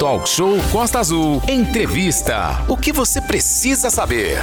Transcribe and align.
Talk 0.00 0.26
Show 0.26 0.56
Costa 0.72 0.98
Azul. 0.98 1.42
Entrevista. 1.46 2.64
O 2.66 2.74
que 2.74 2.90
você 2.90 3.20
precisa 3.20 3.90
saber? 3.90 4.38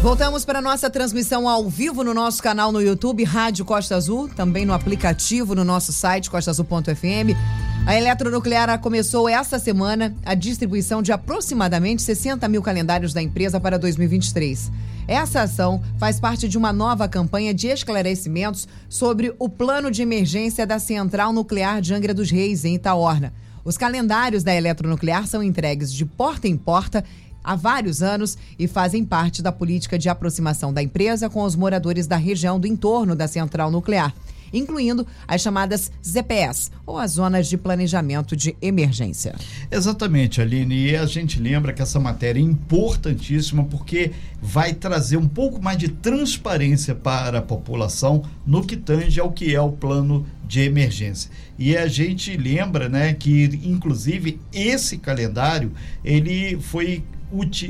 Voltamos 0.00 0.44
para 0.44 0.60
a 0.60 0.62
nossa 0.62 0.88
transmissão 0.88 1.48
ao 1.48 1.68
vivo 1.68 2.04
no 2.04 2.14
nosso 2.14 2.40
canal 2.40 2.70
no 2.70 2.80
YouTube, 2.80 3.24
Rádio 3.24 3.64
Costa 3.64 3.96
Azul, 3.96 4.28
também 4.28 4.64
no 4.64 4.72
aplicativo 4.72 5.56
no 5.56 5.64
nosso 5.64 5.92
site 5.92 6.30
costaazul.fm. 6.30 7.36
A 7.84 7.96
Eletronuclear 7.96 8.78
começou 8.78 9.28
esta 9.28 9.58
semana 9.58 10.14
a 10.24 10.34
distribuição 10.36 11.02
de 11.02 11.10
aproximadamente 11.10 12.00
60 12.02 12.46
mil 12.46 12.62
calendários 12.62 13.12
da 13.12 13.20
empresa 13.20 13.58
para 13.58 13.76
2023. 13.76 14.70
Essa 15.08 15.42
ação 15.42 15.82
faz 15.98 16.20
parte 16.20 16.48
de 16.48 16.56
uma 16.56 16.72
nova 16.72 17.08
campanha 17.08 17.52
de 17.52 17.66
esclarecimentos 17.66 18.68
sobre 18.88 19.34
o 19.36 19.48
plano 19.48 19.90
de 19.90 20.00
emergência 20.00 20.64
da 20.64 20.78
Central 20.78 21.32
Nuclear 21.32 21.80
de 21.80 21.92
Angra 21.92 22.14
dos 22.14 22.30
Reis, 22.30 22.64
em 22.64 22.76
Itaorna. 22.76 23.32
Os 23.64 23.76
calendários 23.76 24.42
da 24.42 24.54
Eletronuclear 24.54 25.26
são 25.26 25.42
entregues 25.42 25.92
de 25.92 26.06
porta 26.06 26.48
em 26.48 26.56
porta 26.56 27.04
há 27.42 27.54
vários 27.54 28.02
anos 28.02 28.38
e 28.58 28.66
fazem 28.66 29.04
parte 29.04 29.42
da 29.42 29.52
política 29.52 29.98
de 29.98 30.08
aproximação 30.08 30.72
da 30.72 30.82
empresa 30.82 31.28
com 31.28 31.42
os 31.42 31.56
moradores 31.56 32.06
da 32.06 32.16
região 32.16 32.58
do 32.58 32.66
entorno 32.66 33.14
da 33.14 33.26
central 33.26 33.70
nuclear, 33.70 34.14
incluindo 34.52 35.06
as 35.28 35.40
chamadas 35.40 35.90
ZPS, 36.04 36.70
ou 36.86 36.98
as 36.98 37.12
Zonas 37.12 37.48
de 37.48 37.56
Planejamento 37.56 38.34
de 38.34 38.56
Emergência. 38.60 39.34
Exatamente, 39.70 40.40
Aline. 40.40 40.90
E 40.90 40.96
a 40.96 41.06
gente 41.06 41.40
lembra 41.40 41.72
que 41.72 41.82
essa 41.82 42.00
matéria 42.00 42.40
é 42.40 42.42
importantíssima 42.42 43.64
porque 43.64 44.10
vai 44.40 44.74
trazer 44.74 45.16
um 45.16 45.28
pouco 45.28 45.62
mais 45.62 45.78
de 45.78 45.88
transparência 45.88 46.94
para 46.94 47.38
a 47.38 47.42
população 47.42 48.22
no 48.46 48.64
que 48.64 48.76
tange 48.76 49.20
ao 49.20 49.30
que 49.30 49.54
é 49.54 49.60
o 49.60 49.70
plano 49.72 50.26
de 50.50 50.62
emergência. 50.62 51.30
E 51.56 51.76
a 51.76 51.86
gente 51.86 52.36
lembra, 52.36 52.88
né, 52.88 53.14
que 53.14 53.44
inclusive 53.62 54.40
esse 54.52 54.98
calendário 54.98 55.70
ele 56.04 56.58
foi 56.60 57.04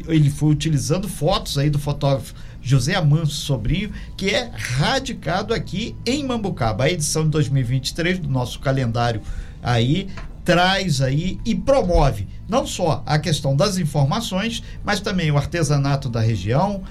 ele 0.08 0.30
foi 0.30 0.52
utilizando 0.52 1.06
fotos 1.06 1.58
aí 1.58 1.68
do 1.68 1.78
fotógrafo 1.78 2.34
José 2.62 2.94
Amanso 2.94 3.34
Sobrinho, 3.34 3.92
que 4.16 4.30
é 4.30 4.50
radicado 4.54 5.52
aqui 5.52 5.94
em 6.06 6.24
Mambucaba. 6.24 6.84
A 6.84 6.90
edição 6.90 7.24
de 7.24 7.28
2023 7.28 8.20
do 8.20 8.28
nosso 8.30 8.58
calendário 8.58 9.20
aí 9.62 10.08
traz 10.42 11.02
aí 11.02 11.38
e 11.44 11.54
promove 11.54 12.26
não 12.48 12.66
só 12.66 13.02
a 13.04 13.18
questão 13.18 13.54
das 13.54 13.76
informações, 13.76 14.62
mas 14.82 15.00
também 15.00 15.30
o 15.30 15.36
artesanato 15.36 16.08
da 16.08 16.20
região, 16.20 16.82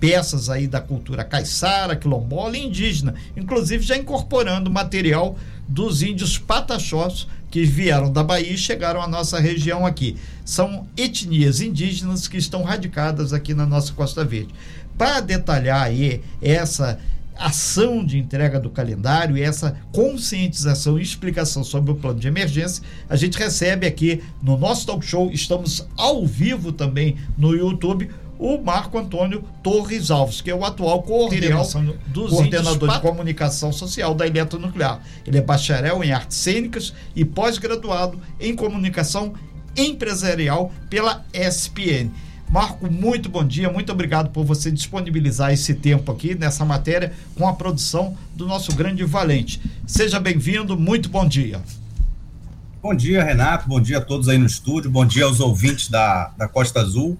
peças 0.00 0.48
aí 0.48 0.66
da 0.66 0.80
cultura 0.80 1.22
caiçara, 1.22 1.94
quilombola 1.94 2.56
e 2.56 2.66
indígena, 2.66 3.14
inclusive 3.36 3.84
já 3.84 3.96
incorporando 3.96 4.70
material 4.70 5.36
dos 5.68 6.02
índios 6.02 6.38
pataxós 6.38 7.28
que 7.50 7.64
vieram 7.64 8.10
da 8.10 8.24
Bahia 8.24 8.52
e 8.52 8.56
chegaram 8.56 9.02
à 9.02 9.06
nossa 9.06 9.38
região 9.38 9.84
aqui. 9.84 10.16
São 10.44 10.86
etnias 10.96 11.60
indígenas 11.60 12.26
que 12.26 12.38
estão 12.38 12.62
radicadas 12.62 13.32
aqui 13.32 13.52
na 13.54 13.66
nossa 13.66 13.92
Costa 13.92 14.24
Verde. 14.24 14.54
Para 14.96 15.20
detalhar 15.20 15.82
aí 15.82 16.22
essa 16.40 16.98
ação 17.40 18.04
de 18.04 18.18
entrega 18.18 18.60
do 18.60 18.68
calendário 18.68 19.36
e 19.36 19.42
essa 19.42 19.76
conscientização 19.92 20.98
e 20.98 21.02
explicação 21.02 21.64
sobre 21.64 21.90
o 21.90 21.94
plano 21.94 22.20
de 22.20 22.28
emergência, 22.28 22.82
a 23.08 23.16
gente 23.16 23.38
recebe 23.38 23.86
aqui 23.86 24.22
no 24.42 24.58
nosso 24.58 24.86
talk 24.86 25.04
show, 25.04 25.30
estamos 25.32 25.86
ao 25.96 26.26
vivo 26.26 26.70
também 26.70 27.16
no 27.38 27.54
YouTube, 27.54 28.10
o 28.40 28.56
Marco 28.56 28.98
Antônio 28.98 29.44
Torres 29.62 30.10
Alves, 30.10 30.40
que 30.40 30.50
é 30.50 30.54
o 30.54 30.64
atual 30.64 31.02
coordenador, 31.02 31.94
dos 32.06 32.30
coordenador 32.30 32.90
de 32.90 33.00
comunicação 33.00 33.70
social 33.70 34.14
da 34.14 34.26
Eletronuclear. 34.26 35.02
Ele 35.26 35.36
é 35.36 35.42
bacharel 35.42 36.02
em 36.02 36.10
artes 36.10 36.38
cênicas 36.38 36.94
e 37.14 37.22
pós-graduado 37.22 38.18
em 38.40 38.56
comunicação 38.56 39.34
empresarial 39.76 40.72
pela 40.88 41.22
SPN. 41.34 42.10
Marco, 42.48 42.90
muito 42.90 43.28
bom 43.28 43.44
dia, 43.44 43.70
muito 43.70 43.92
obrigado 43.92 44.30
por 44.30 44.44
você 44.44 44.72
disponibilizar 44.72 45.52
esse 45.52 45.74
tempo 45.74 46.10
aqui 46.10 46.34
nessa 46.34 46.64
matéria 46.64 47.12
com 47.36 47.46
a 47.46 47.52
produção 47.52 48.16
do 48.34 48.46
nosso 48.46 48.74
grande 48.74 49.04
Valente. 49.04 49.60
Seja 49.86 50.18
bem-vindo, 50.18 50.78
muito 50.78 51.10
bom 51.10 51.28
dia. 51.28 51.60
Bom 52.82 52.94
dia, 52.94 53.22
Renato, 53.22 53.68
bom 53.68 53.78
dia 53.78 53.98
a 53.98 54.00
todos 54.00 54.28
aí 54.28 54.38
no 54.38 54.46
estúdio, 54.46 54.90
bom 54.90 55.04
dia 55.04 55.26
aos 55.26 55.38
ouvintes 55.38 55.88
da, 55.88 56.32
da 56.38 56.48
Costa 56.48 56.80
Azul. 56.80 57.18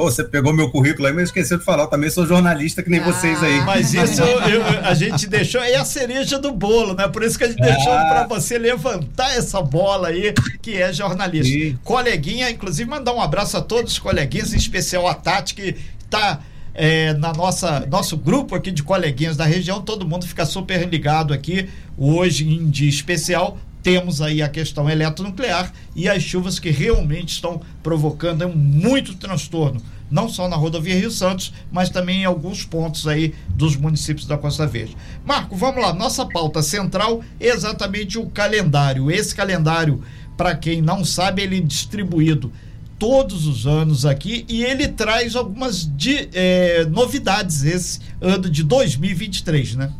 Oh, 0.00 0.04
você 0.04 0.22
pegou 0.22 0.52
meu 0.52 0.70
currículo 0.70 1.08
aí, 1.08 1.12
mas 1.12 1.24
esqueceu 1.24 1.58
de 1.58 1.64
falar. 1.64 1.82
Eu 1.82 1.86
também 1.88 2.08
sou 2.08 2.24
jornalista 2.24 2.84
que 2.84 2.88
nem 2.88 3.00
ah, 3.00 3.04
vocês 3.04 3.42
aí. 3.42 3.60
Mas 3.62 3.92
isso 3.92 4.22
eu, 4.48 4.62
a 4.84 4.94
gente 4.94 5.26
deixou 5.26 5.60
aí 5.60 5.74
a 5.74 5.84
cereja 5.84 6.38
do 6.38 6.52
bolo, 6.52 6.94
né? 6.94 7.08
Por 7.08 7.24
isso 7.24 7.36
que 7.36 7.42
a 7.42 7.48
gente 7.48 7.60
ah. 7.60 7.66
deixou 7.66 7.92
para 7.92 8.24
você 8.28 8.56
levantar 8.58 9.36
essa 9.36 9.60
bola 9.60 10.08
aí, 10.08 10.32
que 10.62 10.80
é 10.80 10.92
jornalista. 10.92 11.52
Sim. 11.52 11.76
Coleguinha, 11.82 12.48
inclusive, 12.48 12.88
mandar 12.88 13.12
um 13.12 13.20
abraço 13.20 13.56
a 13.56 13.60
todos 13.60 13.94
os 13.94 13.98
coleguinhas, 13.98 14.54
em 14.54 14.56
especial 14.56 15.04
a 15.08 15.14
Tati, 15.14 15.52
que 15.52 15.74
está 16.04 16.42
é, 16.72 17.12
na 17.14 17.32
nossa 17.32 17.84
nosso 17.90 18.16
grupo 18.16 18.54
aqui 18.54 18.70
de 18.70 18.84
coleguinhas 18.84 19.36
da 19.36 19.44
região, 19.44 19.82
todo 19.82 20.06
mundo 20.06 20.28
fica 20.28 20.46
super 20.46 20.88
ligado 20.88 21.34
aqui 21.34 21.68
hoje 21.96 22.48
em 22.48 22.70
dia 22.70 22.88
especial 22.88 23.58
temos 23.88 24.20
aí 24.20 24.42
a 24.42 24.50
questão 24.50 24.90
eletronuclear 24.90 25.72
e 25.96 26.10
as 26.10 26.22
chuvas 26.22 26.58
que 26.58 26.68
realmente 26.68 27.30
estão 27.30 27.58
provocando 27.82 28.46
muito 28.46 29.14
transtorno, 29.14 29.80
não 30.10 30.28
só 30.28 30.46
na 30.46 30.56
rodovia 30.56 30.94
Rio 30.94 31.10
Santos, 31.10 31.54
mas 31.72 31.88
também 31.88 32.20
em 32.20 32.24
alguns 32.26 32.66
pontos 32.66 33.08
aí 33.08 33.34
dos 33.48 33.76
municípios 33.76 34.26
da 34.26 34.36
Costa 34.36 34.66
Verde. 34.66 34.94
Marco, 35.24 35.56
vamos 35.56 35.82
lá, 35.82 35.94
nossa 35.94 36.26
pauta 36.26 36.60
central 36.60 37.22
é 37.40 37.48
exatamente 37.48 38.18
o 38.18 38.26
calendário. 38.26 39.10
Esse 39.10 39.34
calendário, 39.34 40.02
para 40.36 40.54
quem 40.54 40.82
não 40.82 41.02
sabe, 41.02 41.40
ele 41.40 41.56
é 41.56 41.60
distribuído 41.62 42.52
todos 42.98 43.46
os 43.46 43.66
anos 43.66 44.04
aqui 44.04 44.44
e 44.50 44.62
ele 44.62 44.86
traz 44.88 45.34
algumas 45.34 45.90
de, 45.96 46.28
é, 46.34 46.84
novidades 46.84 47.64
esse 47.64 48.00
ano 48.20 48.50
de 48.50 48.62
2023, 48.62 49.76
né? 49.76 49.90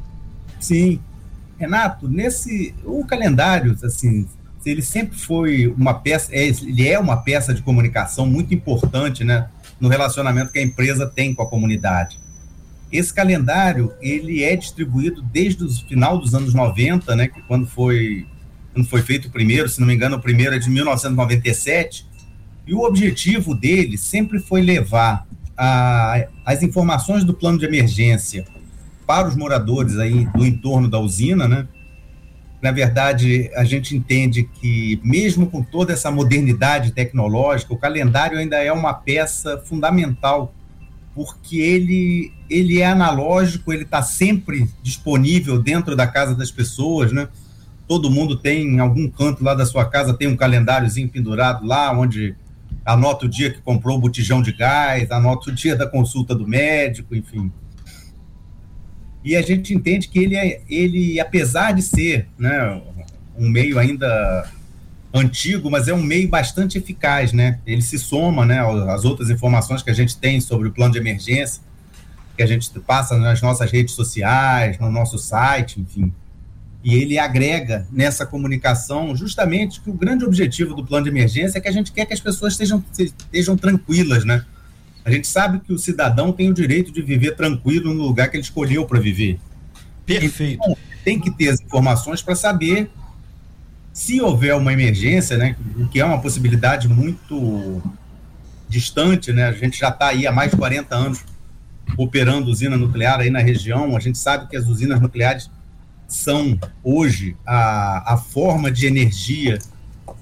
Sim, 0.60 1.00
Renato, 1.59 2.09
nesse 2.09 2.75
o 2.85 3.05
calendário, 3.05 3.77
assim, 3.83 4.27
ele 4.65 4.83
sempre 4.83 5.19
foi 5.19 5.67
uma 5.67 5.95
peça, 5.95 6.33
é, 6.33 6.47
ele 6.47 6.89
é 6.89 6.99
uma 6.99 7.17
peça 7.17 7.53
de 7.53 7.63
comunicação 7.63 8.27
muito 8.27 8.55
importante, 8.55 9.25
né, 9.25 9.49
no 9.81 9.89
relacionamento 9.89 10.53
que 10.53 10.59
a 10.59 10.63
empresa 10.63 11.07
tem 11.07 11.35
com 11.35 11.43
a 11.43 11.49
comunidade. 11.49 12.19
Esse 12.93 13.13
calendário, 13.13 13.93
ele 14.01 14.43
é 14.43 14.57
distribuído 14.57 15.21
desde 15.21 15.65
o 15.65 15.71
final 15.71 16.19
dos 16.19 16.35
anos 16.35 16.55
90, 16.55 17.17
né, 17.17 17.29
que 17.29 17.43
quando 17.43 17.67
foi 17.67 18.27
quando 18.73 18.87
foi 18.89 19.03
feito 19.03 19.27
o 19.27 19.31
primeiro, 19.31 19.69
se 19.69 19.81
não 19.81 19.89
me 19.89 19.95
engano, 19.95 20.17
o 20.17 20.21
primeiro 20.21 20.55
é 20.55 20.59
de 20.59 20.71
1997, 20.71 22.07
e 22.65 22.75
o 22.75 22.83
objetivo 22.85 23.53
dele 23.53 23.99
sempre 23.99 24.39
foi 24.39 24.61
levar 24.61 25.27
a, 25.57 26.29
as 26.45 26.63
informações 26.63 27.25
do 27.25 27.35
plano 27.35 27.59
de 27.59 27.65
emergência 27.65 28.45
para 29.09 29.27
os 29.27 29.35
moradores 29.35 29.99
aí 29.99 30.27
do 30.37 30.45
entorno 30.45 30.87
da 30.87 30.99
usina, 30.99 31.49
né? 31.49 31.67
Na 32.61 32.71
verdade, 32.71 33.51
a 33.57 33.65
gente 33.65 33.97
entende 33.97 34.43
que, 34.43 35.01
mesmo 35.03 35.47
com 35.47 35.63
toda 35.63 35.95
essa 35.95 36.11
modernidade 36.11 36.93
tecnológica, 36.93 37.73
o 37.73 37.79
calendário 37.79 38.37
ainda 38.37 38.63
é 38.63 38.71
uma 38.71 38.93
peça 38.93 39.63
fundamental, 39.65 40.55
porque 41.15 41.57
ele, 41.57 42.31
ele 42.51 42.81
é 42.81 42.87
analógico, 42.87 43.73
ele 43.73 43.85
está 43.85 44.03
sempre 44.03 44.69
disponível 44.83 45.59
dentro 45.59 45.97
da 45.97 46.07
casa 46.07 46.35
das 46.35 46.51
pessoas, 46.51 47.11
né? 47.11 47.29
Todo 47.87 48.11
mundo 48.11 48.37
tem, 48.37 48.75
em 48.75 48.79
algum 48.79 49.09
canto 49.09 49.43
lá 49.43 49.55
da 49.55 49.65
sua 49.65 49.87
casa, 49.87 50.13
tem 50.13 50.29
um 50.29 50.37
calendáriozinho 50.37 51.09
pendurado 51.09 51.65
lá, 51.65 51.99
onde 51.99 52.37
anota 52.85 53.25
o 53.25 53.29
dia 53.29 53.51
que 53.51 53.63
comprou 53.63 53.97
o 53.97 54.01
botijão 54.01 54.43
de 54.43 54.53
gás, 54.53 55.11
anota 55.11 55.49
o 55.49 55.55
dia 55.55 55.75
da 55.75 55.87
consulta 55.87 56.35
do 56.35 56.47
médico, 56.47 57.15
enfim 57.15 57.51
e 59.25 59.37
a 59.37 59.43
gente 59.43 59.75
entende 59.75 60.09
que 60.09 60.19
ele, 60.19 60.37
é, 60.37 60.61
ele 60.69 61.19
apesar 61.21 61.73
de 61.73 61.83
ser 61.83 62.29
né, 62.39 62.81
um 63.37 63.49
meio 63.49 63.79
ainda 63.79 64.51
antigo, 65.12 65.71
mas 65.71 65.89
é 65.89 65.95
um 65.95 66.03
meio 66.03 66.29
bastante 66.29 66.79
eficaz, 66.79 67.32
né? 67.32 67.59
Ele 67.67 67.82
se 67.82 67.99
soma, 67.99 68.44
né, 68.44 68.61
às 68.91 69.05
outras 69.05 69.31
informações 69.31 69.82
que 69.82 69.91
a 69.91 69.94
gente 69.94 70.17
tem 70.17 70.41
sobre 70.41 70.69
o 70.69 70.73
plano 70.73 70.93
de 70.93 70.99
emergência, 70.99 71.62
que 72.37 72.43
a 72.43 72.47
gente 72.47 72.70
passa 72.81 73.17
nas 73.17 73.43
nossas 73.43 73.70
redes 73.70 73.94
sociais, 73.94 74.79
no 74.79 74.91
nosso 74.91 75.19
site, 75.19 75.81
enfim. 75.81 76.12
E 76.85 76.94
ele 76.94 77.19
agrega 77.19 77.87
nessa 77.91 78.25
comunicação 78.25 79.17
justamente 79.17 79.81
que 79.81 79.91
o 79.91 79.94
grande 79.94 80.25
objetivo 80.25 80.75
do 80.75 80.85
plano 80.85 81.05
de 81.05 81.11
emergência 81.11 81.59
é 81.59 81.61
que 81.61 81.69
a 81.69 81.73
gente 81.73 81.91
quer 81.91 82.06
que 82.06 82.15
as 82.15 82.20
pessoas 82.20 82.53
estejam, 82.53 82.85
estejam 82.97 83.56
tranquilas, 83.56 84.25
né? 84.25 84.44
A 85.08 85.10
gente 85.10 85.26
sabe 85.26 85.60
que 85.60 85.72
o 85.72 85.78
cidadão 85.78 86.32
tem 86.32 86.50
o 86.50 86.55
direito 86.55 86.93
de 86.93 87.00
viver 87.00 87.34
tranquilo 87.34 87.94
no 87.94 88.02
lugar 88.02 88.31
que 88.31 88.37
ele 88.37 88.44
escolheu 88.44 88.84
para 88.84 89.00
viver. 89.00 89.40
Perfeito. 90.05 90.60
Então, 90.62 90.76
tem 91.02 91.19
que 91.19 91.31
ter 91.31 91.49
as 91.49 91.60
informações 91.62 92.20
para 92.20 92.34
saber 92.34 92.90
se 93.90 94.20
houver 94.20 94.55
uma 94.55 94.70
emergência, 94.70 95.38
né, 95.38 95.56
o 95.78 95.88
que 95.88 95.99
é 95.99 96.05
uma 96.05 96.20
possibilidade 96.20 96.87
muito 96.87 97.82
distante, 98.69 99.32
né? 99.32 99.46
A 99.46 99.52
gente 99.52 99.78
já 99.78 99.88
está 99.88 100.08
aí 100.08 100.26
há 100.26 100.31
mais 100.31 100.50
de 100.50 100.58
40 100.58 100.94
anos 100.94 101.25
operando 101.96 102.50
usina 102.50 102.76
nuclear 102.76 103.19
aí 103.20 103.31
na 103.31 103.38
região. 103.38 103.96
A 103.96 104.00
gente 104.00 104.19
sabe 104.19 104.46
que 104.46 104.56
as 104.58 104.66
usinas 104.66 105.00
nucleares 105.00 105.50
são 106.06 106.58
hoje 106.84 107.34
a, 107.46 108.12
a 108.12 108.16
forma 108.19 108.70
de 108.70 108.87
energia 108.87 109.58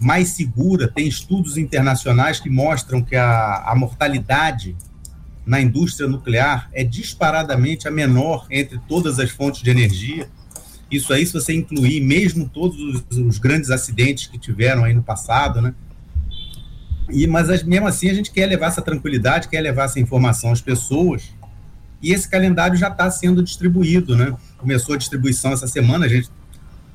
mais 0.01 0.29
segura. 0.29 0.89
Tem 0.89 1.07
estudos 1.07 1.57
internacionais 1.57 2.41
que 2.41 2.51
mostram 2.51 3.03
que 3.03 3.17
a, 3.17 3.65
a 3.67 3.75
mortalidade 3.75 4.77
na 5.47 5.61
indústria 5.61 6.09
nuclear 6.09 6.69
é 6.73 6.83
disparadamente 6.83 7.87
a 7.87 7.91
menor 7.91 8.47
entre 8.51 8.79
todas 8.89 9.21
as 9.21 9.31
fontes 9.31 9.63
de 9.63 9.71
energia. 9.71 10.29
Isso 10.91 11.13
aí, 11.13 11.25
se 11.25 11.33
você 11.33 11.55
incluir 11.55 12.01
mesmo 12.01 12.49
todos 12.49 12.79
os, 12.81 13.19
os 13.19 13.39
grandes 13.39 13.71
acidentes 13.71 14.27
que 14.27 14.39
tiveram 14.39 14.85
aí 14.85 14.93
no 14.93 15.03
passado, 15.03 15.61
né? 15.61 15.75
E, 17.09 17.27
mas 17.27 17.63
mesmo 17.63 17.87
assim 17.87 18.11
a 18.11 18.15
gente 18.15 18.33
quer 18.33 18.47
levar 18.47 18.67
essa 18.67 18.83
tranquilidade, 18.83 19.49
quer 19.49 19.61
levar 19.61 19.85
essa 19.85 20.01
informação 20.01 20.51
às 20.51 20.61
pessoas. 20.61 21.31
E 22.03 22.13
esse 22.13 22.29
calendário 22.29 22.77
já 22.77 22.89
está 22.89 23.11
sendo 23.11 23.43
distribuído, 23.43 24.17
né? 24.17 24.37
Começou 24.59 24.95
a 24.95 24.99
distribuição 24.99 25.53
essa 25.53 25.67
semana, 25.67 26.07
a 26.07 26.09
gente, 26.09 26.29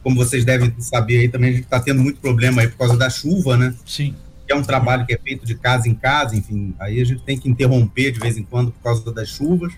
como 0.03 0.15
vocês 0.15 0.44
devem 0.44 0.74
saber 0.80 1.19
aí 1.19 1.30
também, 1.30 1.51
a 1.51 1.53
gente 1.53 1.63
está 1.63 1.80
tendo 1.80 2.01
muito 2.01 2.19
problema 2.19 2.62
aí 2.62 2.68
por 2.68 2.77
causa 2.77 2.98
da 2.98 3.09
chuva, 3.09 3.57
né? 3.57 3.74
Sim. 3.86 4.15
é 4.48 4.56
um 4.56 4.63
trabalho 4.63 5.06
que 5.06 5.13
é 5.13 5.18
feito 5.18 5.45
de 5.45 5.56
casa 5.56 5.88
em 5.88 5.94
casa, 5.94 6.36
enfim, 6.36 6.75
aí 6.80 7.00
a 7.00 7.06
gente 7.06 7.21
tem 7.21 7.38
que 7.38 7.48
interromper 7.48 8.12
de 8.12 8.19
vez 8.19 8.38
em 8.38 8.44
quando 8.44 8.71
por 8.71 8.83
causa 8.83 9.12
das 9.13 9.30
chuvas. 9.30 9.71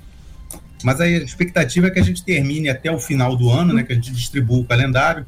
Mas 0.84 1.00
aí 1.00 1.16
a 1.16 1.20
expectativa 1.20 1.88
é 1.88 1.90
que 1.90 2.00
a 2.00 2.04
gente 2.04 2.24
termine 2.24 2.70
até 2.70 2.92
o 2.92 3.00
final 3.00 3.36
do 3.38 3.50
ano, 3.50 3.74
né? 3.74 3.84
Que 3.84 3.94
a 3.94 3.96
gente 3.96 4.12
distribua 4.12 4.60
o 4.60 4.66
calendário. 4.66 5.26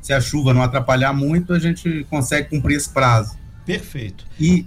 Se 0.00 0.12
a 0.12 0.20
chuva 0.20 0.54
não 0.54 0.62
atrapalhar 0.62 1.12
muito, 1.12 1.52
a 1.52 1.58
gente 1.58 2.06
consegue 2.08 2.48
cumprir 2.48 2.76
esse 2.76 2.88
prazo. 2.88 3.36
Perfeito. 3.66 4.24
E. 4.40 4.64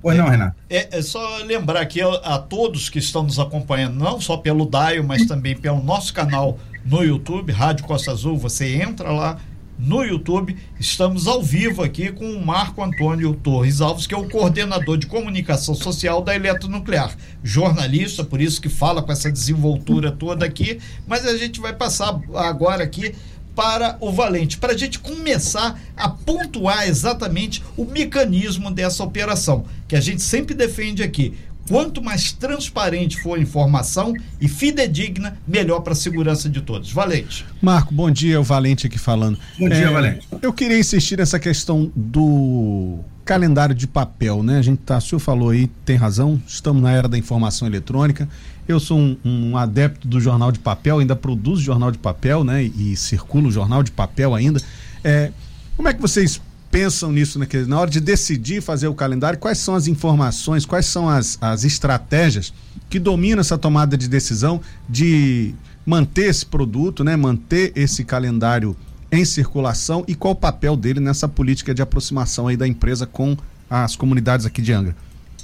Pois 0.00 0.16
não, 0.16 0.28
Renato? 0.28 0.56
É, 0.70 0.96
é 0.96 1.02
só 1.02 1.38
lembrar 1.42 1.80
aqui 1.80 2.00
a, 2.00 2.08
a, 2.08 2.38
todos 2.38 2.88
que 2.88 2.98
estão 2.98 3.24
nos 3.24 3.38
acompanhando, 3.38 3.96
não 3.96 4.20
só 4.20 4.36
pelo 4.36 4.64
DAIO, 4.64 5.04
mas 5.04 5.26
também 5.26 5.56
pelo 5.56 5.82
nosso 5.82 6.14
canal 6.14 6.58
no 6.88 7.04
YouTube, 7.04 7.52
Rádio 7.52 7.84
Costa 7.84 8.12
Azul. 8.12 8.36
Você 8.38 8.76
entra 8.76 9.12
lá 9.12 9.38
no 9.78 10.02
YouTube. 10.02 10.56
Estamos 10.80 11.26
ao 11.26 11.42
vivo 11.42 11.82
aqui 11.82 12.10
com 12.10 12.32
o 12.32 12.44
Marco 12.44 12.82
Antônio 12.82 13.34
Torres 13.34 13.82
Alves, 13.82 14.06
que 14.06 14.14
é 14.14 14.18
o 14.18 14.28
coordenador 14.28 14.96
de 14.96 15.06
comunicação 15.06 15.74
social 15.74 16.22
da 16.22 16.34
Eletronuclear. 16.34 17.14
Jornalista, 17.44 18.24
por 18.24 18.40
isso 18.40 18.60
que 18.60 18.70
fala 18.70 19.02
com 19.02 19.12
essa 19.12 19.30
desenvoltura 19.30 20.10
toda 20.10 20.46
aqui. 20.46 20.78
Mas 21.06 21.26
a 21.26 21.36
gente 21.36 21.60
vai 21.60 21.74
passar 21.74 22.18
agora 22.34 22.82
aqui 22.82 23.14
para 23.54 23.98
o 24.00 24.12
Valente, 24.12 24.56
para 24.56 24.72
a 24.72 24.76
gente 24.76 25.00
começar 25.00 25.78
a 25.96 26.08
pontuar 26.08 26.86
exatamente 26.88 27.62
o 27.76 27.84
mecanismo 27.84 28.70
dessa 28.70 29.02
operação, 29.02 29.64
que 29.88 29.96
a 29.96 30.00
gente 30.00 30.22
sempre 30.22 30.54
defende 30.54 31.02
aqui. 31.02 31.34
Quanto 31.68 32.02
mais 32.02 32.32
transparente 32.32 33.20
for 33.20 33.38
a 33.38 33.42
informação 33.42 34.14
e 34.40 34.48
fidedigna, 34.48 35.36
melhor 35.46 35.80
para 35.80 35.92
a 35.92 35.96
segurança 35.96 36.48
de 36.48 36.62
todos. 36.62 36.90
Valente. 36.90 37.44
Marco, 37.60 37.92
bom 37.94 38.10
dia, 38.10 38.36
é 38.36 38.38
o 38.38 38.42
Valente 38.42 38.86
aqui 38.86 38.98
falando. 38.98 39.38
Bom 39.58 39.68
dia, 39.68 39.86
é, 39.86 39.92
Valente. 39.92 40.26
Eu 40.40 40.52
queria 40.52 40.78
insistir 40.78 41.18
nessa 41.18 41.38
questão 41.38 41.92
do 41.94 43.00
calendário 43.24 43.74
de 43.74 43.86
papel, 43.86 44.42
né? 44.42 44.58
A 44.58 44.62
gente 44.62 44.78
tá, 44.78 44.96
o 44.96 45.00
senhor 45.02 45.20
falou 45.20 45.50
aí, 45.50 45.66
tem 45.84 45.96
razão, 45.96 46.40
estamos 46.46 46.82
na 46.82 46.90
era 46.90 47.06
da 47.06 47.18
informação 47.18 47.68
eletrônica. 47.68 48.26
Eu 48.66 48.80
sou 48.80 48.98
um, 48.98 49.16
um, 49.22 49.56
adepto 49.56 50.08
do 50.08 50.18
jornal 50.18 50.50
de 50.50 50.58
papel, 50.58 51.00
ainda 51.00 51.14
produzo 51.14 51.60
jornal 51.60 51.90
de 51.90 51.98
papel, 51.98 52.42
né? 52.42 52.64
E, 52.64 52.92
e 52.92 52.96
circulo 52.96 53.50
jornal 53.50 53.82
de 53.82 53.90
papel 53.90 54.34
ainda. 54.34 54.62
É, 55.04 55.30
como 55.76 55.88
é 55.88 55.92
que 55.92 56.00
vocês 56.00 56.40
pensam 56.70 57.10
nisso, 57.12 57.38
né? 57.38 57.46
na 57.66 57.78
hora 57.78 57.90
de 57.90 58.00
decidir 58.00 58.62
fazer 58.62 58.88
o 58.88 58.94
calendário, 58.94 59.38
quais 59.38 59.58
são 59.58 59.74
as 59.74 59.86
informações, 59.86 60.66
quais 60.66 60.86
são 60.86 61.08
as, 61.08 61.38
as 61.40 61.64
estratégias 61.64 62.52
que 62.88 62.98
dominam 62.98 63.40
essa 63.40 63.58
tomada 63.58 63.96
de 63.96 64.08
decisão 64.08 64.60
de 64.88 65.54
manter 65.84 66.26
esse 66.26 66.44
produto, 66.44 67.02
né? 67.02 67.16
Manter 67.16 67.72
esse 67.74 68.04
calendário 68.04 68.76
em 69.10 69.24
circulação 69.24 70.04
e 70.06 70.14
qual 70.14 70.32
o 70.32 70.36
papel 70.36 70.76
dele 70.76 71.00
nessa 71.00 71.26
política 71.26 71.74
de 71.74 71.80
aproximação 71.80 72.46
aí 72.46 72.56
da 72.56 72.68
empresa 72.68 73.06
com 73.06 73.36
as 73.70 73.96
comunidades 73.96 74.44
aqui 74.44 74.60
de 74.60 74.72
Angra? 74.72 74.94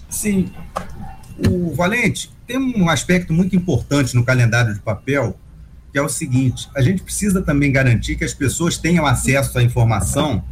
Sim. 0.09 0.51
O 1.49 1.75
Valente, 1.75 2.31
tem 2.47 2.59
um 2.59 2.89
aspecto 2.89 3.33
muito 3.33 3.57
importante 3.57 4.15
no 4.15 4.25
calendário 4.25 4.75
de 4.75 4.81
papel, 4.81 5.37
que 5.93 5.99
é 5.99 6.03
o 6.03 6.09
seguinte: 6.09 6.69
a 6.77 6.83
gente 6.83 7.03
precisa 7.03 7.43
também 7.43 7.73
garantir 7.73 8.17
que 8.17 8.25
as 8.25 8.35
pessoas 8.35 8.77
tenham 8.77 9.07
acesso 9.07 9.59
à 9.59 9.63
informação, 9.63 10.45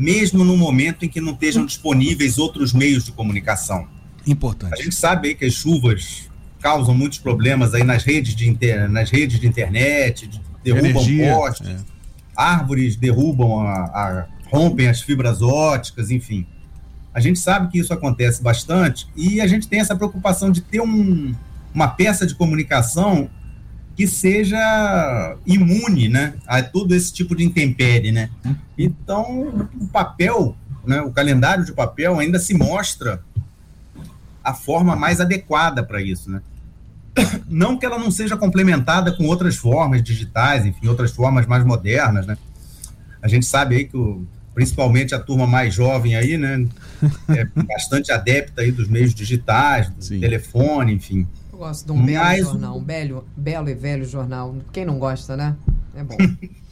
mesmo 0.00 0.42
no 0.42 0.56
momento 0.56 1.04
em 1.04 1.08
que 1.10 1.20
não 1.20 1.32
estejam 1.32 1.66
disponíveis 1.66 2.38
outros 2.38 2.72
meios 2.72 3.04
de 3.04 3.12
comunicação. 3.12 3.86
Importante. 4.26 4.72
A 4.72 4.82
gente 4.82 4.94
sabe 4.94 5.28
aí 5.28 5.34
que 5.34 5.44
as 5.44 5.52
chuvas 5.52 6.30
causam 6.58 6.94
muitos 6.94 7.18
problemas 7.18 7.74
aí 7.74 7.84
nas 7.84 8.02
redes 8.02 8.34
de, 8.34 8.48
inter... 8.48 8.88
nas 8.88 9.10
redes 9.10 9.38
de 9.38 9.46
internet, 9.46 10.30
derrubam 10.64 10.88
Energia, 10.88 11.34
postes, 11.34 11.68
é. 11.68 11.76
árvores 12.34 12.96
derrubam, 12.96 13.60
a, 13.60 13.74
a, 13.74 14.26
rompem 14.46 14.88
as 14.88 15.02
fibras 15.02 15.42
óticas, 15.42 16.10
enfim. 16.10 16.46
A 17.12 17.20
gente 17.20 17.38
sabe 17.38 17.70
que 17.70 17.78
isso 17.78 17.92
acontece 17.92 18.42
bastante 18.42 19.06
e 19.14 19.38
a 19.38 19.46
gente 19.46 19.68
tem 19.68 19.80
essa 19.80 19.94
preocupação 19.94 20.50
de 20.50 20.62
ter 20.62 20.80
um, 20.80 21.34
uma 21.74 21.88
peça 21.88 22.26
de 22.26 22.34
comunicação 22.34 23.28
que 24.00 24.08
seja 24.08 25.36
imune 25.44 26.08
né, 26.08 26.32
a 26.46 26.62
todo 26.62 26.94
esse 26.94 27.12
tipo 27.12 27.36
de 27.36 27.44
intempérie. 27.44 28.10
Né? 28.10 28.30
Então, 28.78 29.68
o 29.78 29.86
papel, 29.88 30.56
né, 30.86 31.02
o 31.02 31.10
calendário 31.10 31.66
de 31.66 31.72
papel 31.72 32.18
ainda 32.18 32.38
se 32.38 32.54
mostra 32.54 33.22
a 34.42 34.54
forma 34.54 34.96
mais 34.96 35.20
adequada 35.20 35.82
para 35.82 36.00
isso. 36.00 36.30
Né? 36.30 36.40
Não 37.46 37.76
que 37.76 37.84
ela 37.84 37.98
não 37.98 38.10
seja 38.10 38.38
complementada 38.38 39.12
com 39.12 39.26
outras 39.26 39.56
formas 39.56 40.02
digitais, 40.02 40.64
enfim, 40.64 40.88
outras 40.88 41.10
formas 41.10 41.44
mais 41.44 41.62
modernas. 41.62 42.26
Né? 42.26 42.38
A 43.20 43.28
gente 43.28 43.44
sabe 43.44 43.76
aí 43.76 43.84
que 43.84 43.98
o 43.98 44.26
principalmente 44.54 45.14
a 45.14 45.18
turma 45.18 45.46
mais 45.46 45.72
jovem 45.72 46.16
aí, 46.16 46.36
né? 46.36 46.66
É 47.28 47.44
bastante 47.62 48.10
adepta 48.10 48.62
aí 48.62 48.72
dos 48.72 48.88
meios 48.88 49.14
digitais, 49.14 49.88
do 49.88 50.02
Sim. 50.02 50.20
telefone, 50.20 50.92
enfim. 50.92 51.26
Eu 51.60 51.66
gosto 51.66 51.84
de 51.84 51.92
um 51.92 52.06
belo 52.06 52.24
Mas 52.24 52.40
jornal, 52.46 52.78
um 52.78 52.82
belo, 52.82 53.28
belo 53.36 53.68
e 53.68 53.74
velho 53.74 54.04
jornal. 54.06 54.56
Quem 54.72 54.86
não 54.86 54.98
gosta, 54.98 55.36
né? 55.36 55.54
É 55.94 56.02
bom. 56.02 56.16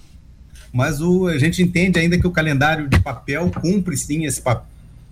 Mas 0.72 1.02
o, 1.02 1.26
a 1.26 1.36
gente 1.36 1.62
entende 1.62 1.98
ainda 1.98 2.18
que 2.18 2.26
o 2.26 2.30
calendário 2.30 2.88
de 2.88 2.98
papel 2.98 3.50
cumpre 3.50 3.98
sim 3.98 4.24
esse, 4.24 4.42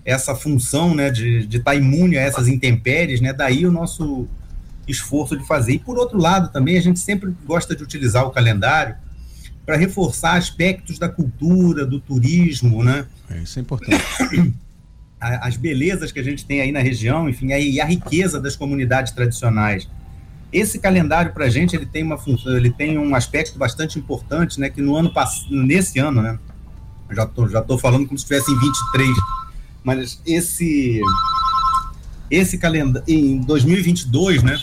essa 0.03 0.35
função 0.35 0.95
né, 0.95 1.11
de 1.11 1.41
estar 1.41 1.73
tá 1.73 1.75
imune 1.75 2.17
a 2.17 2.23
essas 2.23 2.49
intempéries, 2.49 3.21
né? 3.21 3.35
Daí 3.35 3.67
o 3.67 3.71
nosso 3.71 4.27
esforço 4.89 5.37
de 5.37 5.47
fazer. 5.47 5.75
E 5.75 5.79
por 5.79 5.99
outro 5.99 6.19
lado 6.19 6.51
também, 6.51 6.79
a 6.79 6.83
gente 6.83 6.99
sempre 6.99 7.35
gosta 7.45 7.77
de 7.77 7.83
utilizar 7.83 8.25
o 8.25 8.31
calendário 8.31 8.97
para 9.67 9.77
reforçar 9.77 10.37
aspectos 10.37 10.99
da 10.99 11.09
cultura, 11.11 11.85
do 11.85 12.01
turismo, 12.01 12.83
né? 12.83 13.05
É, 13.29 13.41
isso 13.41 13.59
é 13.59 13.63
importante. 13.63 14.03
As 15.21 15.57
belezas 15.57 16.13
que 16.13 16.19
a 16.19 16.23
gente 16.23 16.45
tem 16.45 16.61
aí 16.61 16.71
na 16.71 16.81
região, 16.81 17.29
enfim, 17.29 17.49
e 17.49 17.81
a 17.81 17.85
riqueza 17.85 18.41
das 18.41 18.55
comunidades 18.55 19.13
tradicionais. 19.13 19.89
Esse 20.53 20.79
calendário 20.79 21.33
para 21.33 21.47
a 21.47 21.49
gente 21.49 21.75
ele 21.75 21.87
tem 21.87 22.03
uma 22.03 22.19
função, 22.19 22.57
ele 22.57 22.71
tem 22.71 22.99
um 22.99 23.15
aspecto 23.15 23.59
bastante 23.59 23.99
importante, 23.99 24.61
né? 24.61 24.69
Que 24.69 24.81
no 24.81 24.95
ano 24.97 25.13
nesse 25.51 25.99
ano, 25.99 26.23
né? 26.23 26.39
Já 27.11 27.27
tô, 27.27 27.49
já 27.49 27.63
tô 27.63 27.79
falando 27.79 28.07
como 28.07 28.19
se 28.19 28.25
estivesse 28.25 28.53
em 28.53 28.59
23, 28.59 29.11
mas 29.83 30.21
esse 30.27 31.01
esse 32.31 32.59
calendário 32.59 33.03
em 33.09 33.41
2022, 33.41 34.43
né? 34.43 34.57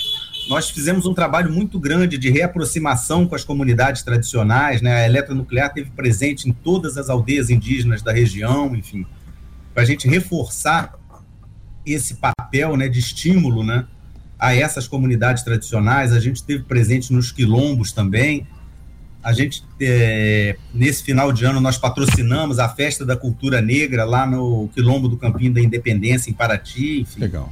nós 0.48 0.70
fizemos 0.70 1.06
um 1.06 1.14
trabalho 1.14 1.52
muito 1.52 1.80
grande 1.80 2.18
de 2.18 2.30
reaproximação 2.30 3.26
com 3.26 3.36
as 3.36 3.44
comunidades 3.44 4.04
tradicionais, 4.04 4.82
né? 4.82 4.96
A 4.96 5.06
eletronuclear 5.06 5.74
teve 5.74 5.90
presente 5.92 6.50
em 6.50 6.52
todas 6.52 6.98
as 6.98 7.10
aldeias 7.10 7.50
indígenas 7.50 8.02
da 8.02 8.12
região, 8.12 8.76
enfim, 8.76 9.06
para 9.74 9.84
a 9.84 9.86
gente 9.86 10.08
reforçar 10.08 10.94
esse 11.86 12.16
papel, 12.16 12.78
né, 12.78 12.88
de 12.88 13.00
estímulo, 13.00 13.64
né, 13.64 13.86
a 14.40 14.56
essas 14.56 14.88
comunidades 14.88 15.44
tradicionais. 15.44 16.14
A 16.14 16.20
gente 16.20 16.44
teve 16.44 16.64
presente 16.64 17.12
nos 17.12 17.32
quilombos 17.32 17.92
também. 17.92 18.48
A 19.24 19.32
gente 19.34 19.64
é, 19.82 20.58
nesse 20.74 21.04
final 21.04 21.32
de 21.32 21.46
ano 21.46 21.62
nós 21.62 21.78
patrocinamos 21.78 22.60
a 22.60 22.68
festa 22.68 23.06
da 23.06 23.16
cultura 23.16 23.62
negra 23.62 24.04
lá 24.04 24.26
no 24.26 24.70
quilombo 24.74 25.08
do 25.08 25.18
Campinho 25.18 25.54
da 25.54 25.62
Independência 25.62 26.30
em 26.30 26.34
Paraty. 26.34 27.02
Enfim. 27.02 27.22
Legal 27.22 27.50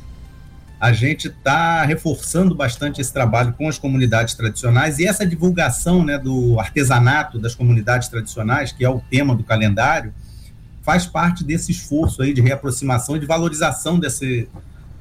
a 0.82 0.92
gente 0.92 1.28
está 1.28 1.86
reforçando 1.86 2.56
bastante 2.56 3.00
esse 3.00 3.14
trabalho 3.14 3.54
com 3.54 3.70
as 3.70 3.78
comunidades 3.78 4.34
tradicionais 4.34 4.98
e 4.98 5.06
essa 5.06 5.24
divulgação 5.24 6.04
né, 6.04 6.18
do 6.18 6.60
artesanato 6.60 7.38
das 7.38 7.54
comunidades 7.54 8.08
tradicionais, 8.08 8.72
que 8.72 8.84
é 8.84 8.90
o 8.90 9.00
tema 9.00 9.36
do 9.36 9.44
calendário, 9.44 10.12
faz 10.82 11.06
parte 11.06 11.44
desse 11.44 11.72
esforço 11.72 12.22
aí 12.22 12.34
de 12.34 12.42
reaproximação 12.42 13.16
e 13.16 13.20
de 13.20 13.26
valorização 13.26 14.00
desse, 14.00 14.48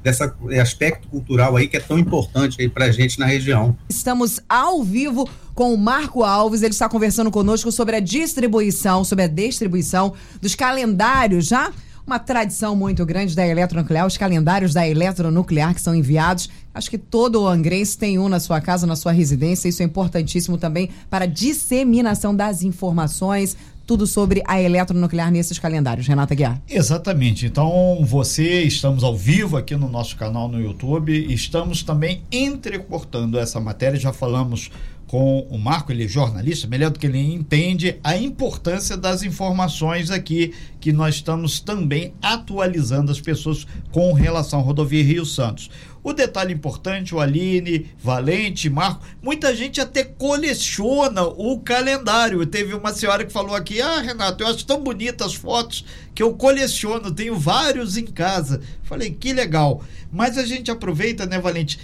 desse 0.03 0.23
aspecto 0.61 1.09
cultural 1.09 1.57
aí 1.57 1.69
que 1.69 1.77
é 1.77 1.81
tão 1.81 1.99
importante 1.99 2.61
aí 2.61 2.69
para 2.69 2.87
a 2.87 2.93
gente 2.93 3.19
na 3.19 3.27
região. 3.27 3.77
Estamos 3.89 4.41
ao 4.49 4.83
vivo 4.83 5.29
com 5.55 5.75
o 5.75 5.79
Marco 5.79 6.23
Alves, 6.23 6.63
ele 6.63 6.73
está 6.73 6.89
conversando 6.89 7.31
conosco 7.31 7.71
sobre 7.71 7.97
a 7.97 8.01
distribuição, 8.01 9.05
sobre 9.05 9.25
a 9.25 9.29
distribuição 9.29 10.15
dos 10.41 10.55
calendários 10.55 11.47
já 11.47 11.73
uma 12.11 12.19
tradição 12.19 12.75
muito 12.75 13.07
grande 13.07 13.37
da 13.37 13.47
eletronuclear, 13.47 14.05
os 14.05 14.17
calendários 14.17 14.75
da 14.75 14.87
eletronuclear 14.87 15.75
que 15.75 15.81
são 15.81 15.95
enviados. 15.95 16.49
Acho 16.75 16.91
que 16.91 16.99
todo 16.99 17.43
o 17.43 17.47
angrense 17.47 17.97
tem 17.97 18.19
um 18.19 18.29
na 18.29 18.41
sua 18.41 18.61
casa, 18.61 18.87
na 18.87 18.97
sua 18.97 19.13
residência. 19.13 19.69
Isso 19.69 19.83
é 19.83 19.85
importantíssimo 19.85 20.59
também 20.59 20.91
para 21.09 21.25
a 21.25 21.29
disseminação 21.29 22.35
das 22.35 22.63
informações, 22.63 23.57
tudo 23.91 24.07
sobre 24.07 24.41
a 24.47 24.63
eletronuclear 24.63 25.33
nesses 25.33 25.59
calendários. 25.59 26.07
Renata 26.07 26.33
Guiar. 26.33 26.63
Exatamente. 26.69 27.47
Então, 27.47 27.99
você, 28.05 28.63
estamos 28.63 29.03
ao 29.03 29.17
vivo 29.17 29.57
aqui 29.57 29.75
no 29.75 29.89
nosso 29.89 30.17
canal 30.17 30.47
no 30.47 30.61
YouTube, 30.61 31.13
estamos 31.29 31.83
também 31.83 32.23
entrecortando 32.31 33.37
essa 33.37 33.59
matéria, 33.59 33.99
já 33.99 34.13
falamos 34.13 34.71
com 35.11 35.41
o 35.51 35.59
Marco, 35.59 35.91
ele 35.91 36.05
é 36.05 36.09
jornalista, 36.09 36.69
melhor 36.69 36.93
do 36.93 36.99
que 37.01 37.07
ele 37.09 37.19
entende 37.19 37.99
a 38.05 38.17
importância 38.17 38.97
das 38.97 39.25
informações 39.25 40.09
aqui 40.09 40.55
que 40.81 40.93
nós 40.93 41.17
estamos 41.17 41.59
também 41.59 42.15
atualizando 42.23 43.11
as 43.11 43.21
pessoas 43.21 43.67
com 43.91 44.13
relação 44.13 44.61
à 44.61 44.63
rodovia 44.63 45.03
Rio 45.03 45.27
Santos. 45.27 45.69
O 46.01 46.13
detalhe 46.13 46.55
importante, 46.55 47.13
o 47.13 47.19
Aline, 47.19 47.91
Valente, 48.01 48.71
Marco, 48.71 49.05
muita 49.21 49.55
gente 49.55 49.81
até 49.81 50.05
coleciona 50.05 51.25
o 51.25 51.59
calendário. 51.59 52.47
Teve 52.47 52.73
uma 52.73 52.95
senhora 52.95 53.25
que 53.25 53.33
falou 53.33 53.55
aqui: 53.55 53.83
Ah, 53.83 54.01
Renato, 54.01 54.45
eu 54.45 54.47
acho 54.47 54.65
tão 54.65 54.81
bonitas 54.81 55.27
as 55.27 55.35
fotos 55.35 55.85
que 56.15 56.23
eu 56.23 56.35
coleciono, 56.35 57.11
tenho 57.11 57.39
vários 57.39 57.97
em 57.97 58.07
casa. 58.07 58.63
Falei, 58.83 59.11
que 59.11 59.33
legal. 59.33 59.83
Mas 60.11 60.39
a 60.39 60.45
gente 60.45 60.71
aproveita, 60.71 61.27
né, 61.27 61.39
Valente? 61.39 61.79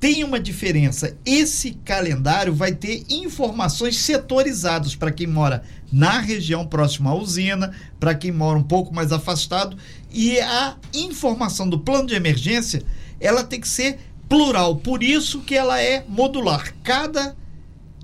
Tem 0.00 0.22
uma 0.22 0.38
diferença. 0.38 1.16
Esse 1.24 1.72
calendário 1.84 2.54
vai 2.54 2.72
ter 2.72 3.04
informações 3.08 3.96
setorizadas 3.96 4.94
para 4.94 5.10
quem 5.10 5.26
mora 5.26 5.62
na 5.92 6.20
região 6.20 6.66
próxima 6.66 7.10
à 7.10 7.14
usina, 7.14 7.72
para 7.98 8.14
quem 8.14 8.30
mora 8.30 8.58
um 8.58 8.62
pouco 8.62 8.94
mais 8.94 9.12
afastado, 9.12 9.76
e 10.12 10.38
a 10.38 10.76
informação 10.94 11.68
do 11.68 11.78
plano 11.78 12.06
de 12.06 12.14
emergência, 12.14 12.82
ela 13.20 13.42
tem 13.42 13.60
que 13.60 13.68
ser 13.68 13.98
plural, 14.28 14.76
por 14.76 15.02
isso 15.02 15.40
que 15.40 15.54
ela 15.54 15.80
é 15.80 16.04
modular. 16.06 16.74
Cada 16.84 17.34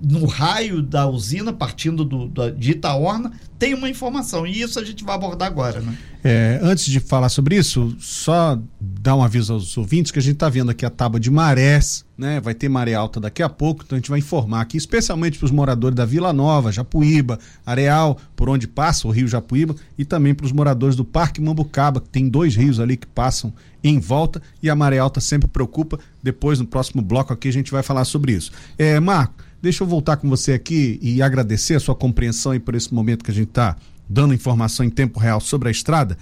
no 0.05 0.27
raio 0.27 0.83
da 0.83 1.07
usina, 1.07 1.53
partindo 1.53 2.05
do, 2.05 2.29
do, 2.29 2.51
de 2.51 2.73
Itaorna, 2.73 3.33
tem 3.59 3.75
uma 3.75 3.89
informação. 3.89 4.47
E 4.47 4.61
isso 4.61 4.79
a 4.79 4.85
gente 4.85 5.03
vai 5.03 5.15
abordar 5.15 5.49
agora, 5.49 5.81
né? 5.81 5.97
É, 6.23 6.59
antes 6.63 6.87
de 6.87 7.01
falar 7.01 7.29
sobre 7.29 7.57
isso, 7.57 7.95
só 7.99 8.59
dar 8.81 9.15
um 9.15 9.23
aviso 9.23 9.53
aos 9.53 9.77
ouvintes 9.77 10.11
que 10.11 10.19
a 10.19 10.23
gente 10.23 10.35
está 10.35 10.49
vendo 10.49 10.71
aqui 10.71 10.85
a 10.87 10.91
tábua 10.91 11.21
de 11.21 11.31
marés, 11.31 12.05
né? 12.17 12.41
Vai 12.41 12.55
ter 12.55 12.69
maré 12.69 12.95
alta 12.95 13.21
daqui 13.21 13.43
a 13.43 13.49
pouco, 13.49 13.83
então 13.85 13.97
a 13.97 13.99
gente 13.99 14.09
vai 14.09 14.21
informar 14.21 14.63
aqui, 14.63 14.79
especialmente 14.79 15.39
para 15.39 15.45
os 15.45 15.51
moradores 15.51 15.95
da 15.95 16.07
Vila 16.07 16.33
Nova, 16.33 16.73
Japuíba, 16.73 17.39
Areal, 17.65 18.19
por 18.35 18.49
onde 18.49 18.67
passa 18.67 19.07
o 19.07 19.11
rio 19.11 19.29
Japuíba, 19.29 19.77
e 19.99 20.05
também 20.05 20.35
para 20.35 20.47
os 20.47 20.53
moradores 20.53 20.97
do 20.97 21.05
Parque 21.05 21.43
Mambucaba, 21.43 22.01
que 22.01 22.09
tem 22.09 22.27
dois 22.29 22.57
rios 22.57 22.81
ali 22.81 22.97
que 22.97 23.07
passam 23.07 23.53
em 23.83 24.01
volta, 24.01 24.41
e 24.63 24.71
a 24.71 24.75
maré 24.75 24.99
alta 24.99 25.21
sempre 25.21 25.47
preocupa. 25.47 25.99
Depois, 26.23 26.59
no 26.59 26.67
próximo 26.67 27.03
bloco 27.03 27.35
aqui, 27.35 27.49
a 27.49 27.53
gente 27.53 27.71
vai 27.71 27.83
falar 27.83 28.07
sobre 28.07 28.33
isso. 28.33 28.51
É, 28.79 28.99
Marco, 28.99 29.44
Deixa 29.65 29.83
eu 29.83 29.89
voltar 29.89 30.19
com 30.19 30.29
você 30.29 30.53
aqui 30.53 30.99
e 31.01 31.23
agradecer 31.23 31.75
a 31.75 31.81
sua 31.81 31.95
compreensão 31.95 32.55
e 32.55 32.61
por 32.61 32.75
esse 32.75 32.93
momento 32.93 33.25
que 33.25 33.31
a 33.31 33.35
gente 33.35 33.49
está 33.49 33.75
dando 34.07 34.35
informação 34.35 34.85
em 34.85 34.91
tempo 34.91 35.19
real 35.19 35.41
sobre 35.41 35.69
a 35.69 35.73
estrada. 35.73 36.19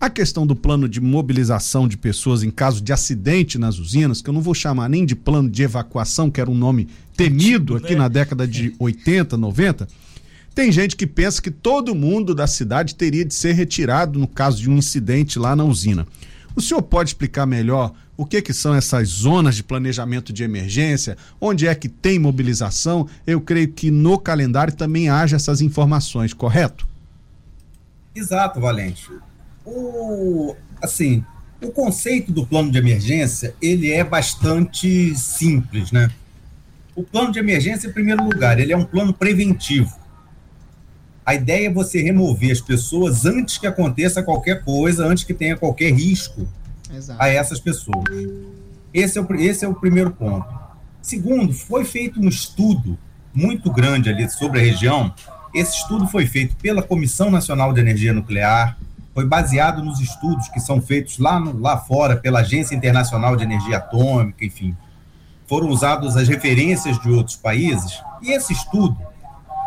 A 0.00 0.08
questão 0.08 0.46
do 0.46 0.56
plano 0.56 0.88
de 0.88 0.98
mobilização 0.98 1.86
de 1.86 1.98
pessoas 1.98 2.42
em 2.42 2.50
caso 2.50 2.80
de 2.80 2.90
acidente 2.90 3.58
nas 3.58 3.78
usinas, 3.78 4.22
que 4.22 4.30
eu 4.30 4.32
não 4.32 4.40
vou 4.40 4.54
chamar 4.54 4.88
nem 4.88 5.04
de 5.04 5.14
plano 5.14 5.50
de 5.50 5.62
evacuação, 5.62 6.30
que 6.30 6.40
era 6.40 6.50
um 6.50 6.54
nome 6.54 6.88
temido 7.14 7.76
aqui 7.76 7.92
né? 7.92 7.98
na 7.98 8.08
década 8.08 8.48
de 8.48 8.74
80, 8.78 9.36
90. 9.36 9.86
Tem 10.54 10.72
gente 10.72 10.96
que 10.96 11.06
pensa 11.06 11.42
que 11.42 11.50
todo 11.50 11.94
mundo 11.94 12.34
da 12.34 12.46
cidade 12.46 12.94
teria 12.94 13.26
de 13.26 13.34
ser 13.34 13.52
retirado 13.52 14.18
no 14.18 14.26
caso 14.26 14.56
de 14.56 14.70
um 14.70 14.78
incidente 14.78 15.38
lá 15.38 15.54
na 15.54 15.64
usina. 15.64 16.06
O 16.54 16.60
senhor 16.60 16.82
pode 16.82 17.10
explicar 17.10 17.46
melhor 17.46 17.92
o 18.16 18.26
que, 18.26 18.42
que 18.42 18.52
são 18.52 18.74
essas 18.74 19.08
zonas 19.08 19.56
de 19.56 19.62
planejamento 19.62 20.32
de 20.32 20.42
emergência, 20.42 21.16
onde 21.40 21.66
é 21.66 21.74
que 21.74 21.88
tem 21.88 22.18
mobilização? 22.18 23.08
Eu 23.26 23.40
creio 23.40 23.68
que 23.68 23.90
no 23.90 24.18
calendário 24.18 24.74
também 24.74 25.08
haja 25.08 25.36
essas 25.36 25.60
informações, 25.60 26.34
correto? 26.34 26.86
Exato, 28.14 28.60
Valente. 28.60 29.08
O, 29.64 30.54
assim, 30.82 31.24
o 31.62 31.70
conceito 31.70 32.32
do 32.32 32.46
plano 32.46 32.70
de 32.70 32.78
emergência, 32.78 33.54
ele 33.62 33.90
é 33.90 34.02
bastante 34.02 35.14
simples, 35.14 35.92
né? 35.92 36.10
O 36.94 37.02
plano 37.02 37.32
de 37.32 37.38
emergência, 37.38 37.88
em 37.88 37.92
primeiro 37.92 38.22
lugar, 38.24 38.58
ele 38.58 38.72
é 38.72 38.76
um 38.76 38.84
plano 38.84 39.14
preventivo. 39.14 39.94
A 41.24 41.34
ideia 41.34 41.68
é 41.68 41.72
você 41.72 42.02
remover 42.02 42.50
as 42.50 42.60
pessoas 42.60 43.26
antes 43.26 43.58
que 43.58 43.66
aconteça 43.66 44.22
qualquer 44.22 44.64
coisa, 44.64 45.06
antes 45.06 45.24
que 45.24 45.34
tenha 45.34 45.56
qualquer 45.56 45.92
risco 45.92 46.48
Exato. 46.92 47.22
a 47.22 47.28
essas 47.28 47.60
pessoas. 47.60 48.04
Esse 48.92 49.18
é, 49.18 49.22
o, 49.22 49.34
esse 49.34 49.64
é 49.64 49.68
o 49.68 49.74
primeiro 49.74 50.10
ponto. 50.10 50.48
Segundo, 51.00 51.52
foi 51.52 51.84
feito 51.84 52.20
um 52.20 52.28
estudo 52.28 52.98
muito 53.32 53.70
grande 53.72 54.08
ali 54.08 54.28
sobre 54.28 54.60
a 54.60 54.62
região. 54.62 55.14
Esse 55.54 55.76
estudo 55.76 56.06
foi 56.08 56.26
feito 56.26 56.56
pela 56.56 56.82
Comissão 56.82 57.30
Nacional 57.30 57.72
de 57.72 57.80
Energia 57.80 58.12
Nuclear, 58.12 58.76
foi 59.14 59.26
baseado 59.26 59.82
nos 59.84 60.00
estudos 60.00 60.48
que 60.48 60.60
são 60.60 60.80
feitos 60.80 61.18
lá, 61.18 61.38
no, 61.38 61.58
lá 61.58 61.76
fora 61.76 62.16
pela 62.16 62.40
Agência 62.40 62.74
Internacional 62.74 63.36
de 63.36 63.44
Energia 63.44 63.78
Atômica, 63.78 64.44
enfim. 64.44 64.76
Foram 65.46 65.68
usadas 65.68 66.16
as 66.16 66.28
referências 66.28 66.98
de 67.00 67.10
outros 67.10 67.36
países. 67.36 68.00
E 68.22 68.30
esse 68.30 68.52
estudo 68.52 68.96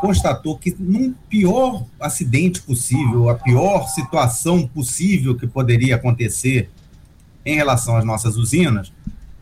constatou 0.03 0.57
que 0.57 0.75
num 0.77 1.13
pior 1.29 1.85
acidente 1.97 2.61
possível, 2.61 3.29
a 3.29 3.35
pior 3.35 3.87
situação 3.87 4.67
possível 4.67 5.33
que 5.33 5.47
poderia 5.47 5.95
acontecer 5.95 6.69
em 7.45 7.55
relação 7.55 7.95
às 7.95 8.03
nossas 8.03 8.35
usinas, 8.35 8.91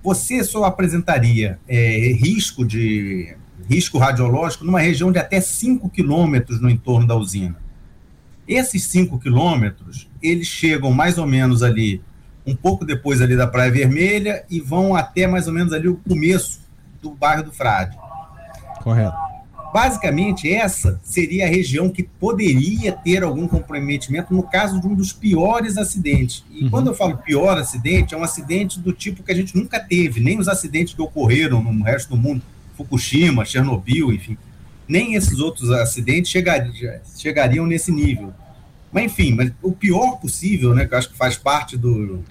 você 0.04 0.44
só 0.44 0.66
apresentaria 0.66 1.60
é, 1.68 2.14
risco 2.14 2.64
de 2.64 3.36
risco 3.68 3.98
radiológico 3.98 4.64
numa 4.64 4.80
região 4.80 5.12
de 5.12 5.18
até 5.18 5.42
5 5.42 5.90
quilômetros 5.90 6.62
no 6.62 6.70
entorno 6.70 7.08
da 7.08 7.16
usina. 7.16 7.56
Esses 8.48 8.84
5 8.84 9.18
quilômetros, 9.18 10.08
eles 10.22 10.46
chegam 10.46 10.92
mais 10.92 11.18
ou 11.18 11.26
menos 11.26 11.64
ali, 11.64 12.04
um 12.46 12.56
pouco 12.56 12.86
depois 12.86 13.20
ali 13.20 13.36
da 13.36 13.48
Praia 13.48 13.72
Vermelha 13.72 14.46
e 14.48 14.60
vão 14.60 14.96
até 14.96 15.26
mais 15.26 15.48
ou 15.48 15.54
menos 15.54 15.74
ali 15.74 15.88
o 15.88 15.96
começo 16.08 16.62
do 17.02 17.10
bairro 17.16 17.46
do 17.46 17.52
Frade. 17.52 17.98
Correto. 18.84 19.31
Basicamente, 19.74 20.52
essa 20.52 21.00
seria 21.02 21.46
a 21.46 21.50
região 21.50 21.90
que 21.90 22.04
poderia 22.04 22.92
ter 22.92 23.24
algum 23.24 23.48
comprometimento 23.48 24.34
no 24.34 24.44
caso 24.44 24.82
de 24.82 24.88
um 24.88 24.94
dos 24.94 25.14
piores 25.14 25.78
acidentes. 25.78 26.44
E 26.52 26.66
uhum. 26.66 26.70
quando 26.70 26.88
eu 26.88 26.94
falo 26.94 27.18
pior 27.18 27.58
acidente, 27.58 28.14
é 28.14 28.18
um 28.18 28.24
acidente 28.24 28.80
do 28.80 28.92
tipo 28.92 29.24
que 29.24 29.32
a 29.32 29.36
gente 29.36 29.56
nunca 29.56 29.80
teve, 29.80 30.20
nem 30.20 30.40
os 30.40 30.50
acidentes 30.50 30.94
que 30.94 31.02
ocorreram 31.02 31.64
no 31.64 31.84
resto 31.84 32.10
do 32.10 32.18
mundo, 32.18 32.42
Fukushima, 32.76 33.46
Chernobyl, 33.46 34.12
enfim, 34.12 34.38
nem 34.88 35.16
esses 35.16 35.40
outros 35.40 35.72
acidentes 35.72 36.30
chegariam, 36.30 36.74
chegariam 37.18 37.66
nesse 37.66 37.92
nível. 37.92 38.34
Mas 38.92 39.06
enfim, 39.06 39.34
mas 39.34 39.54
o 39.62 39.72
pior 39.72 40.18
possível, 40.18 40.74
né, 40.76 40.86
que 40.86 40.94
eu 40.94 40.98
acho 40.98 41.10
que 41.10 41.18
faz 41.18 41.38
parte 41.38 41.78
do 41.78 42.22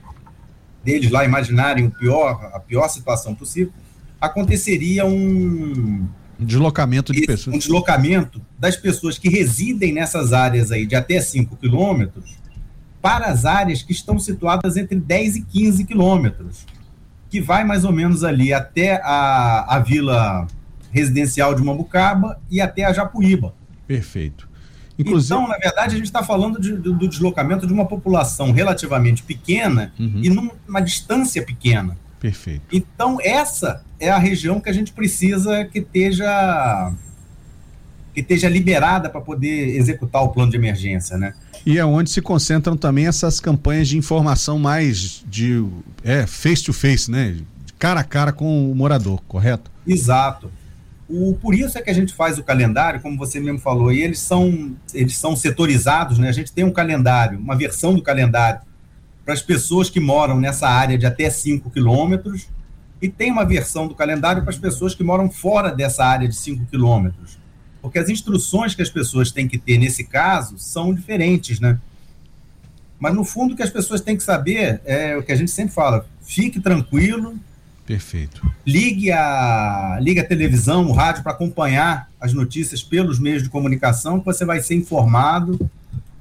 deles 0.85 1.11
lá 1.11 1.25
imaginarem 1.25 1.87
o 1.87 1.91
pior, 1.91 2.51
a 2.53 2.61
pior 2.61 2.89
situação 2.89 3.35
possível, 3.35 3.73
aconteceria 4.21 5.07
um 5.07 6.07
um 6.07 6.07
deslocamento 6.45 7.13
de 7.13 7.27
pessoas. 7.27 7.57
Um 7.57 7.59
deslocamento 7.59 8.41
das 8.59 8.77
pessoas 8.77 9.19
que 9.19 9.29
residem 9.29 9.93
nessas 9.93 10.33
áreas 10.33 10.71
aí 10.71 10.87
de 10.87 10.95
até 10.95 11.21
5 11.21 11.57
quilômetros 11.57 12.39
para 13.01 13.27
as 13.27 13.45
áreas 13.45 13.83
que 13.83 13.93
estão 13.93 14.19
situadas 14.19 14.77
entre 14.77 14.99
10 14.99 15.37
e 15.37 15.43
15 15.43 15.85
quilômetros, 15.85 16.67
que 17.31 17.41
vai 17.41 17.65
mais 17.65 17.85
ou 17.85 17.93
menos 17.93 18.25
ali 18.25 18.53
até 18.53 19.01
a, 19.03 19.77
a 19.77 19.79
vila 19.79 20.47
residencial 20.91 21.55
de 21.55 21.63
Mambucaba 21.63 22.39
e 22.51 22.61
até 22.61 22.85
a 22.85 22.93
Japuíba. 22.93 23.55
Perfeito. 23.87 24.49
Inclusive... 24.99 25.35
Então, 25.35 25.49
na 25.49 25.57
verdade, 25.57 25.95
a 25.95 25.97
gente 25.97 26.07
está 26.07 26.23
falando 26.23 26.61
de, 26.61 26.77
do, 26.77 26.93
do, 26.93 27.09
deslocamento 27.09 27.67
de 27.67 27.73
uma 27.73 27.87
população 27.87 28.53
relativamente 28.53 29.23
pequena 29.23 29.93
uhum. 29.99 30.21
e 30.23 30.29
numa 30.29 30.81
distância 30.81 31.43
pequena. 31.43 31.97
Perfeito. 32.21 32.63
Então, 32.71 33.19
essa 33.21 33.83
é 33.99 34.11
a 34.11 34.19
região 34.19 34.61
que 34.61 34.69
a 34.69 34.73
gente 34.73 34.93
precisa 34.93 35.65
que 35.65 35.79
esteja 35.81 36.93
que 38.13 38.21
esteja 38.21 38.49
liberada 38.49 39.09
para 39.09 39.21
poder 39.21 39.77
executar 39.77 40.23
o 40.23 40.31
plano 40.31 40.51
de 40.51 40.57
emergência, 40.57 41.17
né? 41.17 41.33
E 41.65 41.79
é 41.79 41.85
onde 41.85 42.11
se 42.11 42.21
concentram 42.21 42.77
também 42.77 43.07
essas 43.07 43.39
campanhas 43.39 43.89
de 43.89 43.97
informação 43.97 44.59
mais 44.59 45.25
de 45.29 45.65
é, 46.03 46.27
face 46.27 46.65
to 46.65 46.73
face, 46.73 47.11
né? 47.11 47.37
cara 47.81 48.01
a 48.01 48.05
cara 48.05 48.31
com 48.31 48.71
o 48.71 48.75
morador, 48.75 49.23
correto? 49.27 49.71
Exato. 49.87 50.51
O, 51.09 51.35
por 51.35 51.55
isso 51.55 51.79
é 51.79 51.83
que 51.83 51.91
a 51.91 51.95
gente 51.95 52.13
faz 52.13 52.39
o 52.39 52.45
calendário, 52.45 53.01
como 53.01 53.17
você 53.17 53.41
mesmo 53.41 53.59
falou, 53.59 53.91
e 53.91 54.03
eles 54.03 54.21
são, 54.21 54.77
eles 54.93 55.17
são 55.17 55.35
setorizados, 55.35 56.19
né? 56.19 56.29
A 56.29 56.33
gente 56.33 56.53
tem 56.53 56.63
um 56.63 56.71
calendário, 56.71 57.39
uma 57.39 57.57
versão 57.57 57.95
do 57.95 58.03
calendário 58.03 58.61
para 59.31 59.35
as 59.35 59.43
pessoas 59.43 59.89
que 59.89 60.01
moram 60.01 60.41
nessa 60.41 60.69
área 60.69 60.99
de 60.99 61.07
até 61.07 61.31
5 61.31 61.71
quilômetros, 61.71 62.49
e 63.01 63.09
tem 63.09 63.31
uma 63.31 63.45
versão 63.45 63.87
do 63.87 63.95
calendário 63.95 64.43
para 64.43 64.51
as 64.51 64.59
pessoas 64.59 64.93
que 64.93 65.05
moram 65.05 65.31
fora 65.31 65.71
dessa 65.71 66.05
área 66.05 66.27
de 66.27 66.35
5 66.35 66.67
quilômetros. 66.67 67.39
Porque 67.81 68.01
as 68.01 68.09
instruções 68.09 68.75
que 68.75 68.83
as 68.83 68.91
pessoas 68.91 69.31
têm 69.31 69.47
que 69.47 69.57
ter 69.57 69.79
nesse 69.79 70.03
caso 70.03 70.59
são 70.59 70.93
diferentes, 70.93 71.61
né? 71.61 71.79
Mas 72.99 73.15
no 73.15 73.25
fundo 73.25 73.55
o 73.55 73.57
que 73.57 73.63
as 73.63 73.71
pessoas 73.71 74.01
têm 74.01 74.17
que 74.17 74.23
saber 74.25 74.81
é 74.85 75.17
o 75.17 75.23
que 75.23 75.31
a 75.31 75.37
gente 75.37 75.53
sempre 75.53 75.73
fala: 75.73 76.05
fique 76.21 76.59
tranquilo, 76.59 77.39
Perfeito. 77.87 78.49
Ligue 78.65 79.11
a, 79.11 79.99
ligue 80.01 80.21
a 80.21 80.27
televisão, 80.27 80.87
o 80.87 80.93
rádio 80.93 81.23
para 81.25 81.33
acompanhar 81.33 82.09
as 82.21 82.33
notícias 82.33 82.83
pelos 82.83 83.19
meios 83.19 83.43
de 83.43 83.49
comunicação, 83.49 84.21
que 84.21 84.27
você 84.27 84.45
vai 84.45 84.61
ser 84.61 84.75
informado 84.75 85.71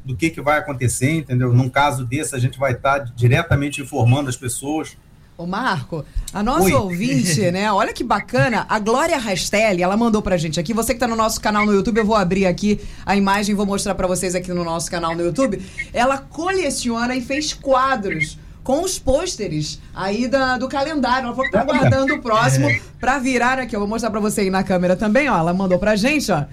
do 0.10 0.16
que, 0.16 0.32
que 0.32 0.42
vai 0.42 0.58
acontecer, 0.58 1.12
entendeu? 1.12 1.54
Num 1.54 1.70
caso 1.70 2.04
desse, 2.04 2.36
a 2.36 2.40
gente 2.40 2.58
vai 2.58 2.72
estar 2.72 2.98
diretamente 3.16 3.80
informando 3.80 4.28
as 4.28 4.36
pessoas 4.36 4.98
Ô 5.38 5.48
Marco, 5.48 6.04
a 6.34 6.44
nossa 6.44 6.66
Oi. 6.66 6.74
ouvinte, 6.74 7.50
né? 7.50 7.72
Olha 7.72 7.94
que 7.94 8.04
bacana. 8.04 8.66
A 8.68 8.78
Glória 8.78 9.18
Rastelli, 9.18 9.82
ela 9.82 9.96
mandou 9.96 10.22
pra 10.22 10.36
gente 10.36 10.60
aqui. 10.60 10.74
Você 10.74 10.94
que 10.94 11.00
tá 11.00 11.08
no 11.08 11.16
nosso 11.16 11.40
canal 11.40 11.66
no 11.66 11.72
YouTube, 11.72 12.00
eu 12.00 12.06
vou 12.06 12.18
abrir 12.18 12.46
aqui 12.46 12.78
a 13.06 13.16
imagem 13.16 13.54
e 13.54 13.56
vou 13.56 13.66
mostrar 13.66 13.96
para 13.96 14.06
vocês 14.06 14.36
aqui 14.36 14.52
no 14.52 14.66
nosso 14.66 14.92
canal 14.92 15.16
no 15.16 15.24
YouTube. 15.24 15.62
Ela 15.94 16.18
coleciona 16.18 17.16
e 17.16 17.22
fez 17.22 17.54
quadros 17.54 18.38
com 18.66 18.84
os 18.84 19.00
pôsteres 19.00 19.80
aí 19.96 20.28
da, 20.28 20.58
do 20.58 20.68
calendário. 20.68 21.28
Ela 21.28 21.34
falou 21.34 21.50
que 21.50 21.58
tá 21.58 21.64
guardando 21.64 22.16
o 22.16 22.22
próximo 22.22 22.70
é. 22.70 22.82
pra 23.00 23.18
virar 23.18 23.60
aqui. 23.60 23.74
Eu 23.74 23.80
vou 23.80 23.88
mostrar 23.88 24.12
pra 24.12 24.20
você 24.20 24.42
aí 24.42 24.50
na 24.50 24.62
câmera 24.62 24.98
também, 24.98 25.30
ó. 25.30 25.38
Ela 25.38 25.54
mandou 25.54 25.80
pra 25.80 25.96
gente, 25.96 26.30
ó 26.34 26.44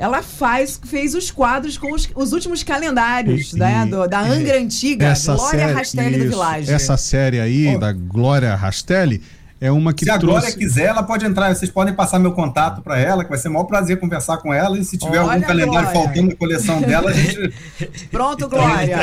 ela 0.00 0.22
faz, 0.22 0.80
fez 0.82 1.14
os 1.14 1.30
quadros 1.30 1.76
com 1.76 1.92
os, 1.92 2.08
os 2.14 2.32
últimos 2.32 2.62
calendários, 2.62 3.52
e, 3.52 3.58
né? 3.58 3.84
Do, 3.84 4.08
da 4.08 4.20
Angra 4.20 4.58
Antiga, 4.58 5.12
Glória 5.26 5.60
série, 5.60 5.72
Rastelli 5.74 6.16
isso, 6.16 6.24
do 6.24 6.30
Village. 6.30 6.72
Essa 6.72 6.96
série 6.96 7.38
aí, 7.38 7.76
oh. 7.76 7.78
da 7.78 7.92
Glória 7.92 8.54
Rastelli, 8.54 9.20
é 9.60 9.70
uma 9.70 9.92
que 9.92 10.06
se 10.06 10.18
trouxe... 10.18 10.24
a 10.24 10.40
Glória 10.40 10.56
quiser, 10.56 10.86
ela 10.86 11.02
pode 11.02 11.26
entrar. 11.26 11.54
Vocês 11.54 11.70
podem 11.70 11.92
passar 11.92 12.18
meu 12.18 12.32
contato 12.32 12.80
para 12.80 12.98
ela, 12.98 13.24
que 13.24 13.28
vai 13.28 13.38
ser 13.38 13.48
o 13.48 13.52
maior 13.52 13.64
prazer 13.64 14.00
conversar 14.00 14.38
com 14.38 14.54
ela. 14.54 14.78
E 14.78 14.84
se 14.84 14.96
tiver 14.96 15.18
Olha 15.18 15.32
algum 15.34 15.46
calendário 15.46 15.90
Glória. 15.90 15.90
faltando 15.90 16.28
na 16.28 16.36
coleção 16.36 16.80
dela, 16.80 17.10
a 17.10 17.12
gente. 17.12 17.52
Pronto, 18.10 18.48
Glória. 18.48 18.96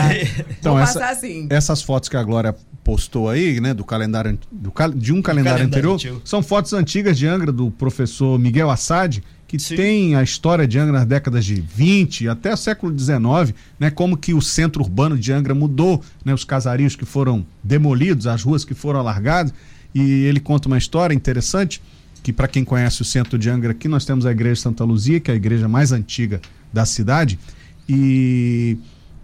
então, 0.49 0.73
Vou 0.73 0.81
essa, 0.81 1.09
assim. 1.09 1.47
essas 1.51 1.83
fotos 1.83 2.09
que 2.09 2.17
a 2.17 2.23
Glória 2.23 2.55
postou 2.83 3.29
aí, 3.29 3.61
né, 3.61 3.71
do 3.71 3.85
calendário 3.85 4.39
do, 4.51 4.73
de 4.95 5.13
um 5.13 5.21
calendário, 5.21 5.21
calendário 5.21 5.65
anterior, 5.67 5.93
antigo. 5.93 6.21
são 6.25 6.41
fotos 6.41 6.73
antigas 6.73 7.19
de 7.19 7.27
Angra 7.27 7.51
do 7.51 7.69
professor 7.69 8.39
Miguel 8.39 8.71
Assad 8.71 9.21
que 9.47 9.57
Sim. 9.57 9.75
tem 9.75 10.15
a 10.15 10.21
história 10.21 10.67
de 10.67 10.77
Angra 10.77 10.99
nas 10.99 11.07
décadas 11.07 11.45
de 11.45 11.55
20 11.55 12.27
até 12.27 12.53
o 12.53 12.57
século 12.57 12.91
19, 12.91 13.55
né, 13.79 13.89
como 13.89 14.17
que 14.17 14.33
o 14.33 14.41
centro 14.41 14.83
urbano 14.83 15.17
de 15.17 15.31
Angra 15.31 15.55
mudou, 15.55 16.03
né, 16.25 16.33
os 16.33 16.43
casarios 16.43 16.95
que 16.95 17.05
foram 17.05 17.45
demolidos, 17.63 18.27
as 18.27 18.43
ruas 18.43 18.65
que 18.65 18.73
foram 18.73 18.99
alargadas, 18.99 19.53
e 19.95 20.01
ele 20.01 20.39
conta 20.39 20.67
uma 20.67 20.77
história 20.77 21.15
interessante 21.15 21.81
que 22.21 22.33
para 22.33 22.47
quem 22.47 22.65
conhece 22.65 23.01
o 23.01 23.05
centro 23.05 23.39
de 23.39 23.49
Angra 23.49 23.71
aqui, 23.71 23.87
nós 23.87 24.03
temos 24.03 24.25
a 24.25 24.31
igreja 24.31 24.61
Santa 24.61 24.83
Luzia, 24.83 25.19
que 25.19 25.31
é 25.31 25.33
a 25.33 25.37
igreja 25.37 25.67
mais 25.69 25.93
antiga 25.93 26.41
da 26.73 26.85
cidade, 26.85 27.39
e 27.87 28.77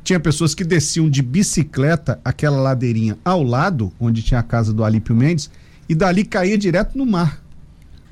tinha 0.05 0.19
pessoas 0.21 0.55
que 0.55 0.63
desciam 0.63 1.09
de 1.09 1.21
bicicleta 1.21 2.19
aquela 2.23 2.57
ladeirinha 2.61 3.17
ao 3.25 3.43
lado, 3.43 3.91
onde 3.99 4.21
tinha 4.21 4.39
a 4.39 4.43
casa 4.43 4.71
do 4.71 4.85
Alípio 4.85 5.13
Mendes, 5.13 5.51
e 5.89 5.93
dali 5.93 6.23
caía 6.23 6.57
direto 6.57 6.97
no 6.97 7.05
mar. 7.05 7.43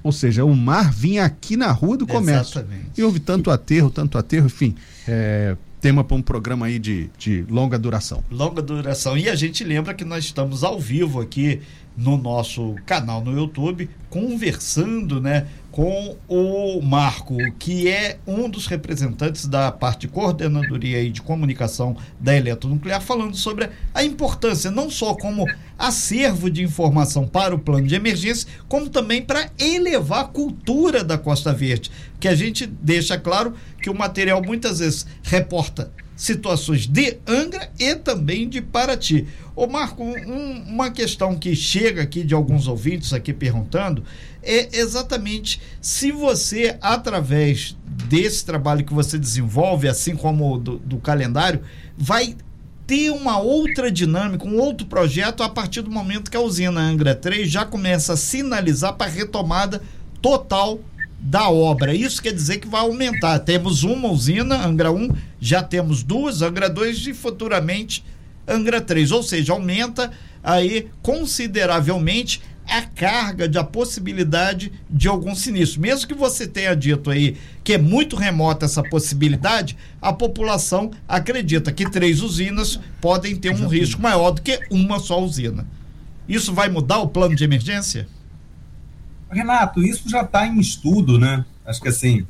Ou 0.03 0.11
seja, 0.11 0.43
o 0.43 0.55
mar 0.55 0.91
vinha 0.91 1.23
aqui 1.23 1.55
na 1.55 1.71
rua 1.71 1.97
do 1.97 2.07
comércio. 2.07 2.59
Exatamente. 2.59 2.91
E 2.97 3.03
houve 3.03 3.19
tanto 3.19 3.51
aterro, 3.51 3.89
tanto 3.89 4.17
aterro, 4.17 4.47
enfim. 4.47 4.75
É, 5.07 5.55
tema 5.79 6.03
para 6.03 6.15
um 6.15 6.21
programa 6.21 6.67
aí 6.67 6.77
de, 6.77 7.09
de 7.17 7.43
longa 7.49 7.77
duração. 7.77 8.23
Longa 8.29 8.61
duração. 8.61 9.17
E 9.17 9.27
a 9.27 9.35
gente 9.35 9.63
lembra 9.63 9.93
que 9.93 10.05
nós 10.05 10.23
estamos 10.23 10.63
ao 10.63 10.79
vivo 10.79 11.19
aqui 11.19 11.61
no 11.97 12.17
nosso 12.17 12.75
canal 12.85 13.21
no 13.23 13.35
YouTube, 13.35 13.89
conversando 14.09 15.19
né, 15.19 15.47
com 15.71 16.17
o 16.27 16.81
Marco, 16.81 17.37
que 17.57 17.87
é 17.87 18.19
um 18.27 18.49
dos 18.49 18.67
representantes 18.67 19.47
da 19.47 19.71
parte 19.71 20.01
de 20.01 20.09
coordenadoria 20.09 21.01
e 21.01 21.09
de 21.09 21.21
comunicação 21.21 21.95
da 22.19 22.35
Eletronuclear, 22.35 23.01
falando 23.01 23.35
sobre 23.37 23.69
a 23.93 24.03
importância, 24.03 24.69
não 24.69 24.89
só 24.89 25.13
como 25.13 25.45
acervo 25.79 26.49
de 26.49 26.61
informação 26.61 27.25
para 27.25 27.55
o 27.55 27.59
plano 27.59 27.87
de 27.87 27.95
emergência, 27.95 28.47
como 28.67 28.89
também 28.89 29.21
para 29.21 29.49
elevar 29.57 30.21
a 30.21 30.27
cultura 30.27 31.03
da 31.03 31.17
Costa 31.17 31.53
Verde, 31.53 31.89
que 32.19 32.27
a 32.27 32.35
gente 32.35 32.67
deixa 32.67 33.17
claro 33.17 33.53
que 33.81 33.89
o 33.89 33.95
material 33.95 34.41
muitas 34.43 34.79
vezes 34.79 35.05
reporta 35.23 35.91
situações 36.21 36.85
de 36.85 37.17
Angra 37.27 37.71
e 37.79 37.95
também 37.95 38.47
de 38.47 38.61
Paraty. 38.61 39.27
Ô 39.55 39.65
Marco, 39.65 40.03
um, 40.03 40.63
uma 40.67 40.91
questão 40.91 41.35
que 41.35 41.55
chega 41.55 42.03
aqui 42.03 42.23
de 42.23 42.35
alguns 42.35 42.67
ouvintes 42.67 43.11
aqui 43.11 43.33
perguntando 43.33 44.03
é 44.43 44.77
exatamente 44.77 45.59
se 45.81 46.11
você, 46.11 46.77
através 46.79 47.75
desse 48.07 48.45
trabalho 48.45 48.85
que 48.85 48.93
você 48.93 49.17
desenvolve, 49.17 49.87
assim 49.87 50.15
como 50.15 50.59
do, 50.59 50.77
do 50.77 50.97
calendário, 50.99 51.63
vai 51.97 52.35
ter 52.85 53.09
uma 53.09 53.39
outra 53.39 53.91
dinâmica, 53.91 54.45
um 54.45 54.59
outro 54.59 54.85
projeto 54.85 55.41
a 55.41 55.49
partir 55.49 55.81
do 55.81 55.89
momento 55.89 56.29
que 56.29 56.37
a 56.37 56.41
usina 56.41 56.81
Angra 56.81 57.15
3 57.15 57.49
já 57.49 57.65
começa 57.65 58.13
a 58.13 58.17
sinalizar 58.17 58.93
para 58.93 59.09
a 59.09 59.13
retomada 59.13 59.81
total 60.21 60.79
da 61.21 61.49
obra. 61.49 61.93
Isso 61.93 62.21
quer 62.21 62.33
dizer 62.33 62.57
que 62.57 62.67
vai 62.67 62.81
aumentar. 62.81 63.39
Temos 63.39 63.83
uma 63.83 64.09
usina, 64.09 64.65
Angra 64.65 64.91
1, 64.91 65.09
já 65.39 65.61
temos 65.61 66.03
duas, 66.03 66.41
Angra 66.41 66.69
2 66.69 67.07
e 67.07 67.13
futuramente 67.13 68.03
Angra 68.47 68.81
3. 68.81 69.11
Ou 69.11 69.21
seja, 69.21 69.53
aumenta 69.53 70.11
aí 70.43 70.87
consideravelmente 71.01 72.41
a 72.67 72.81
carga 72.81 73.47
de 73.47 73.57
a 73.57 73.63
possibilidade 73.63 74.71
de 74.89 75.07
algum 75.07 75.35
sinistro. 75.35 75.81
Mesmo 75.81 76.07
que 76.07 76.13
você 76.13 76.47
tenha 76.47 76.75
dito 76.75 77.09
aí 77.11 77.37
que 77.63 77.73
é 77.73 77.77
muito 77.77 78.15
remota 78.15 78.65
essa 78.65 78.81
possibilidade, 78.81 79.77
a 80.01 80.13
população 80.13 80.91
acredita 81.07 81.71
que 81.71 81.89
três 81.89 82.21
usinas 82.21 82.79
podem 82.99 83.35
ter 83.35 83.53
um 83.53 83.67
risco 83.67 84.01
maior 84.01 84.31
do 84.31 84.41
que 84.41 84.59
uma 84.71 84.99
só 84.99 85.21
usina. 85.21 85.67
Isso 86.27 86.53
vai 86.53 86.69
mudar 86.69 86.99
o 86.99 87.09
plano 87.09 87.35
de 87.35 87.43
emergência? 87.43 88.07
Renato, 89.31 89.81
isso 89.81 90.09
já 90.09 90.21
está 90.21 90.45
em 90.45 90.59
estudo, 90.59 91.17
né? 91.17 91.45
Acho 91.65 91.81
que 91.81 91.87
assim, 91.87 92.27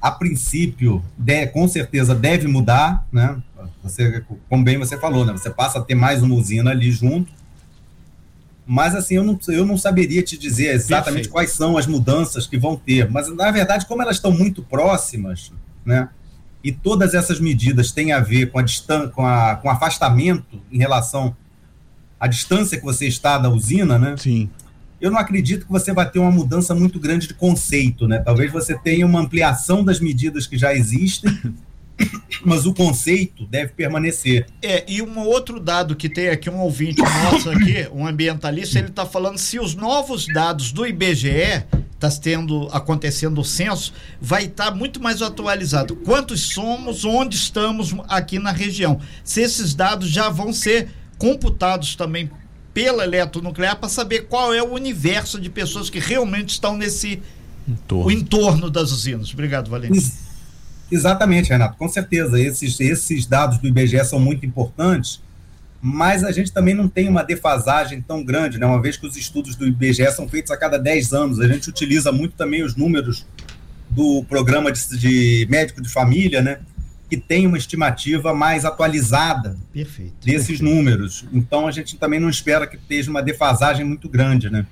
a 0.00 0.10
princípio, 0.10 1.02
de, 1.16 1.46
com 1.46 1.66
certeza 1.66 2.14
deve 2.14 2.46
mudar, 2.46 3.06
né? 3.10 3.40
Você, 3.82 4.24
como 4.48 4.64
bem 4.64 4.76
você 4.76 4.98
falou, 4.98 5.24
né? 5.24 5.32
Você 5.32 5.48
passa 5.48 5.78
a 5.78 5.82
ter 5.82 5.94
mais 5.94 6.22
uma 6.22 6.34
usina 6.34 6.70
ali 6.70 6.90
junto. 6.90 7.32
Mas 8.66 8.94
assim, 8.94 9.14
eu 9.14 9.24
não, 9.24 9.38
eu 9.48 9.64
não 9.64 9.78
saberia 9.78 10.22
te 10.22 10.36
dizer 10.36 10.74
exatamente 10.74 11.28
Perfeito. 11.28 11.30
quais 11.30 11.52
são 11.52 11.78
as 11.78 11.86
mudanças 11.86 12.46
que 12.46 12.58
vão 12.58 12.76
ter. 12.76 13.10
Mas, 13.10 13.34
na 13.34 13.50
verdade, 13.50 13.86
como 13.86 14.02
elas 14.02 14.16
estão 14.16 14.32
muito 14.32 14.62
próximas, 14.62 15.52
né? 15.84 16.08
E 16.62 16.70
todas 16.70 17.14
essas 17.14 17.40
medidas 17.40 17.90
têm 17.90 18.12
a 18.12 18.20
ver 18.20 18.50
com 18.50 18.58
a 18.58 18.62
distância, 18.62 19.08
com, 19.08 19.26
a, 19.26 19.56
com 19.56 19.68
afastamento 19.68 20.60
em 20.70 20.78
relação 20.78 21.36
à 22.20 22.28
distância 22.28 22.78
que 22.78 22.84
você 22.84 23.06
está 23.06 23.36
da 23.36 23.48
usina, 23.48 23.98
né? 23.98 24.16
Sim 24.16 24.48
eu 25.02 25.10
não 25.10 25.18
acredito 25.18 25.66
que 25.66 25.72
você 25.72 25.92
vai 25.92 26.08
ter 26.08 26.20
uma 26.20 26.30
mudança 26.30 26.72
muito 26.76 27.00
grande 27.00 27.26
de 27.26 27.34
conceito, 27.34 28.06
né? 28.06 28.20
Talvez 28.20 28.52
você 28.52 28.78
tenha 28.78 29.04
uma 29.04 29.18
ampliação 29.18 29.84
das 29.84 29.98
medidas 29.98 30.46
que 30.46 30.56
já 30.56 30.72
existem, 30.72 31.36
mas 32.46 32.66
o 32.66 32.72
conceito 32.72 33.44
deve 33.44 33.72
permanecer. 33.72 34.46
É, 34.62 34.84
e 34.86 35.02
um 35.02 35.18
outro 35.18 35.58
dado 35.58 35.96
que 35.96 36.08
tem 36.08 36.28
aqui 36.28 36.48
um 36.48 36.60
ouvinte 36.60 37.02
nosso 37.02 37.50
aqui, 37.50 37.88
um 37.92 38.06
ambientalista, 38.06 38.78
ele 38.78 38.88
está 38.88 39.04
falando 39.04 39.38
se 39.38 39.58
os 39.58 39.74
novos 39.74 40.24
dados 40.32 40.70
do 40.70 40.86
IBGE 40.86 41.64
está 41.92 42.08
tendo 42.20 42.68
acontecendo 42.72 43.40
o 43.40 43.44
censo, 43.44 43.92
vai 44.20 44.44
estar 44.44 44.70
tá 44.70 44.70
muito 44.70 45.02
mais 45.02 45.20
atualizado. 45.20 45.96
Quantos 45.96 46.52
somos, 46.52 47.04
onde 47.04 47.34
estamos 47.34 47.92
aqui 48.08 48.38
na 48.38 48.52
região? 48.52 49.00
Se 49.24 49.40
esses 49.40 49.74
dados 49.74 50.08
já 50.08 50.28
vão 50.28 50.52
ser 50.52 50.90
computados 51.18 51.96
também 51.96 52.30
pela 52.74 53.04
eletronuclear 53.04 53.76
para 53.76 53.88
saber 53.88 54.26
qual 54.28 54.52
é 54.54 54.62
o 54.62 54.72
universo 54.72 55.40
de 55.40 55.50
pessoas 55.50 55.90
que 55.90 55.98
realmente 55.98 56.50
estão 56.50 56.76
nesse 56.76 57.22
entorno, 57.68 58.06
o 58.06 58.10
entorno 58.10 58.70
das 58.70 58.90
usinas. 58.90 59.32
Obrigado, 59.32 59.70
Valente. 59.70 60.12
Exatamente, 60.90 61.50
Renato, 61.50 61.76
com 61.76 61.88
certeza. 61.88 62.38
Esses, 62.40 62.78
esses 62.80 63.26
dados 63.26 63.58
do 63.58 63.66
IBGE 63.66 64.04
são 64.04 64.20
muito 64.20 64.44
importantes, 64.44 65.22
mas 65.80 66.22
a 66.22 66.30
gente 66.30 66.52
também 66.52 66.74
não 66.74 66.86
tem 66.88 67.08
uma 67.08 67.22
defasagem 67.22 68.02
tão 68.02 68.22
grande, 68.22 68.58
né? 68.58 68.66
uma 68.66 68.80
vez 68.80 68.96
que 68.96 69.06
os 69.06 69.16
estudos 69.16 69.56
do 69.56 69.66
IBGE 69.66 70.10
são 70.12 70.28
feitos 70.28 70.50
a 70.50 70.56
cada 70.56 70.78
10 70.78 71.12
anos. 71.12 71.40
A 71.40 71.48
gente 71.48 71.68
utiliza 71.68 72.12
muito 72.12 72.34
também 72.36 72.62
os 72.62 72.76
números 72.76 73.26
do 73.90 74.24
programa 74.24 74.70
de, 74.70 74.98
de 74.98 75.46
médico 75.50 75.82
de 75.82 75.88
família, 75.88 76.40
né? 76.40 76.58
Que 77.12 77.16
tem 77.18 77.46
uma 77.46 77.58
estimativa 77.58 78.32
mais 78.32 78.64
atualizada 78.64 79.58
perfeito, 79.70 80.14
desses 80.24 80.46
perfeito. 80.46 80.64
números. 80.64 81.26
Então 81.30 81.66
a 81.66 81.70
gente 81.70 81.98
também 81.98 82.18
não 82.18 82.30
espera 82.30 82.66
que 82.66 82.76
esteja 82.76 83.10
uma 83.10 83.22
defasagem 83.22 83.84
muito 83.84 84.08
grande, 84.08 84.48
né? 84.48 84.64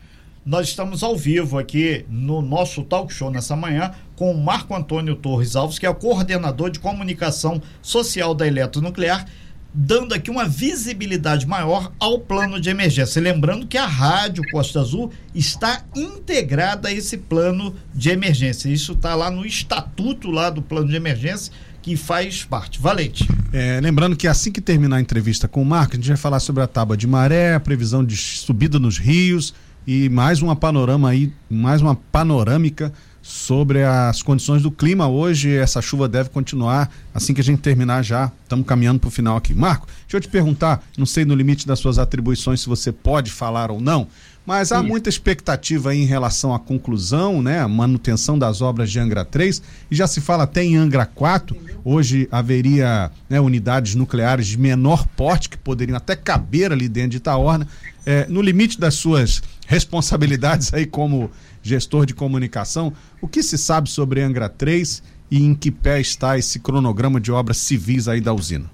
Nós 0.42 0.68
estamos 0.68 1.02
ao 1.02 1.18
vivo 1.18 1.58
aqui 1.58 2.06
no 2.08 2.40
nosso 2.40 2.82
talk 2.82 3.12
show 3.12 3.30
nessa 3.30 3.54
manhã 3.54 3.92
com 4.16 4.32
o 4.32 4.42
Marco 4.42 4.74
Antônio 4.74 5.16
Torres 5.16 5.54
Alves, 5.54 5.78
que 5.78 5.84
é 5.84 5.90
o 5.90 5.94
coordenador 5.94 6.70
de 6.70 6.78
comunicação 6.78 7.60
social 7.82 8.34
da 8.34 8.46
Eletronuclear, 8.46 9.26
dando 9.74 10.14
aqui 10.14 10.30
uma 10.30 10.48
visibilidade 10.48 11.46
maior 11.46 11.92
ao 12.00 12.20
plano 12.20 12.58
de 12.58 12.70
emergência. 12.70 13.20
Lembrando 13.20 13.66
que 13.66 13.76
a 13.76 13.84
Rádio 13.84 14.42
Costa 14.50 14.80
Azul 14.80 15.12
está 15.34 15.84
integrada 15.94 16.88
a 16.88 16.92
esse 16.92 17.18
plano 17.18 17.76
de 17.92 18.08
emergência. 18.08 18.70
Isso 18.70 18.92
está 18.92 19.14
lá 19.14 19.30
no 19.30 19.44
estatuto 19.44 20.30
lá 20.30 20.48
do 20.48 20.62
plano 20.62 20.88
de 20.88 20.96
emergência 20.96 21.52
que 21.82 21.96
faz 21.96 22.44
parte. 22.44 22.80
Valente. 22.80 23.28
É, 23.52 23.80
lembrando 23.80 24.16
que 24.16 24.28
assim 24.28 24.52
que 24.52 24.60
terminar 24.60 24.96
a 24.96 25.00
entrevista 25.00 25.48
com 25.48 25.62
o 25.62 25.64
Marco, 25.64 25.94
a 25.94 25.96
gente 25.96 26.08
vai 26.08 26.16
falar 26.16 26.40
sobre 26.40 26.62
a 26.62 26.66
tábua 26.66 26.96
de 26.96 27.06
maré, 27.06 27.54
a 27.54 27.60
previsão 27.60 28.04
de 28.04 28.16
subida 28.16 28.78
nos 28.78 28.98
rios 28.98 29.54
e 29.86 30.08
mais 30.08 30.42
uma 30.42 30.54
panorama 30.54 31.08
aí, 31.08 31.32
mais 31.48 31.80
uma 31.80 31.94
panorâmica 31.94 32.92
sobre 33.22 33.82
as 33.82 34.22
condições 34.22 34.62
do 34.62 34.70
clima 34.70 35.08
hoje. 35.08 35.54
Essa 35.54 35.82
chuva 35.82 36.08
deve 36.08 36.30
continuar 36.30 36.90
assim 37.14 37.34
que 37.34 37.40
a 37.40 37.44
gente 37.44 37.60
terminar 37.60 38.02
já. 38.02 38.30
Estamos 38.42 38.66
caminhando 38.66 39.00
para 39.00 39.08
o 39.08 39.10
final 39.10 39.36
aqui. 39.36 39.54
Marco, 39.54 39.86
deixa 40.02 40.16
eu 40.16 40.20
te 40.20 40.28
perguntar, 40.28 40.82
não 40.96 41.06
sei 41.06 41.24
no 41.24 41.34
limite 41.34 41.66
das 41.66 41.78
suas 41.78 41.98
atribuições 41.98 42.60
se 42.60 42.68
você 42.68 42.92
pode 42.92 43.30
falar 43.30 43.70
ou 43.70 43.80
não, 43.80 44.06
mas 44.44 44.72
há 44.72 44.80
Sim. 44.80 44.86
muita 44.86 45.08
expectativa 45.08 45.94
em 45.94 46.04
relação 46.04 46.54
à 46.54 46.58
conclusão, 46.58 47.42
né, 47.42 47.60
a 47.60 47.68
manutenção 47.68 48.38
das 48.38 48.60
obras 48.60 48.90
de 48.90 48.98
Angra 48.98 49.24
3, 49.24 49.62
e 49.90 49.94
já 49.94 50.06
se 50.06 50.20
fala 50.20 50.44
até 50.44 50.64
em 50.64 50.76
Angra 50.76 51.06
4. 51.06 51.56
Hoje 51.84 52.28
haveria 52.32 53.10
né, 53.28 53.40
unidades 53.40 53.94
nucleares 53.94 54.46
de 54.46 54.58
menor 54.58 55.06
porte 55.08 55.48
que 55.48 55.56
poderiam 55.56 55.96
até 55.96 56.16
caber 56.16 56.72
ali 56.72 56.88
dentro 56.88 57.10
de 57.10 57.16
Itaorna. 57.18 57.66
É, 58.04 58.26
no 58.28 58.40
limite 58.40 58.80
das 58.80 58.94
suas 58.94 59.42
responsabilidades 59.66 60.72
aí 60.72 60.86
como 60.86 61.30
gestor 61.62 62.06
de 62.06 62.14
comunicação, 62.14 62.92
o 63.20 63.28
que 63.28 63.42
se 63.42 63.58
sabe 63.58 63.90
sobre 63.90 64.22
Angra 64.22 64.48
3 64.48 65.02
e 65.30 65.44
em 65.44 65.54
que 65.54 65.70
pé 65.70 66.00
está 66.00 66.38
esse 66.38 66.58
cronograma 66.58 67.20
de 67.20 67.30
obras 67.30 67.58
civis 67.58 68.08
aí 68.08 68.20
da 68.20 68.32
usina? 68.32 68.70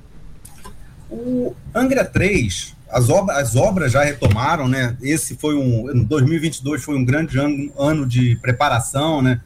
O 1.11 1.55
Angra 1.75 2.05
3, 2.05 2.76
as, 2.91 3.09
obras, 3.09 3.37
as 3.39 3.57
obras 3.57 3.93
já 3.93 4.03
retomaram, 4.05 4.69
né? 4.69 4.97
Esse 5.03 5.37
foi 5.37 5.57
um. 5.57 6.05
2022 6.05 6.85
foi 6.85 6.97
um 6.97 7.05
grande 7.05 7.39
ano, 7.39 7.73
ano 7.79 8.07
de 8.07 8.37
preparação, 8.37 9.21
né? 9.21 9.41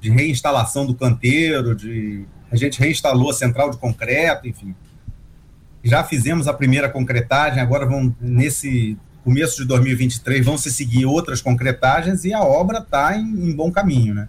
De 0.00 0.10
reinstalação 0.10 0.86
do 0.86 0.94
canteiro, 0.94 1.74
de. 1.74 2.24
A 2.50 2.56
gente 2.56 2.78
reinstalou 2.78 3.30
a 3.30 3.34
central 3.34 3.70
de 3.70 3.78
concreto, 3.78 4.46
enfim. 4.46 4.74
Já 5.82 6.04
fizemos 6.04 6.46
a 6.46 6.52
primeira 6.52 6.88
concretagem, 6.88 7.60
agora 7.60 7.84
vão, 7.84 8.14
nesse 8.20 8.96
começo 9.24 9.56
de 9.56 9.64
2023 9.66 10.44
vão 10.44 10.56
se 10.56 10.70
seguir 10.70 11.06
outras 11.06 11.40
concretagens 11.40 12.24
e 12.24 12.32
a 12.32 12.42
obra 12.42 12.78
está 12.78 13.16
em, 13.16 13.48
em, 13.48 13.52
bom 13.52 13.72
caminho, 13.72 14.14
né? 14.14 14.28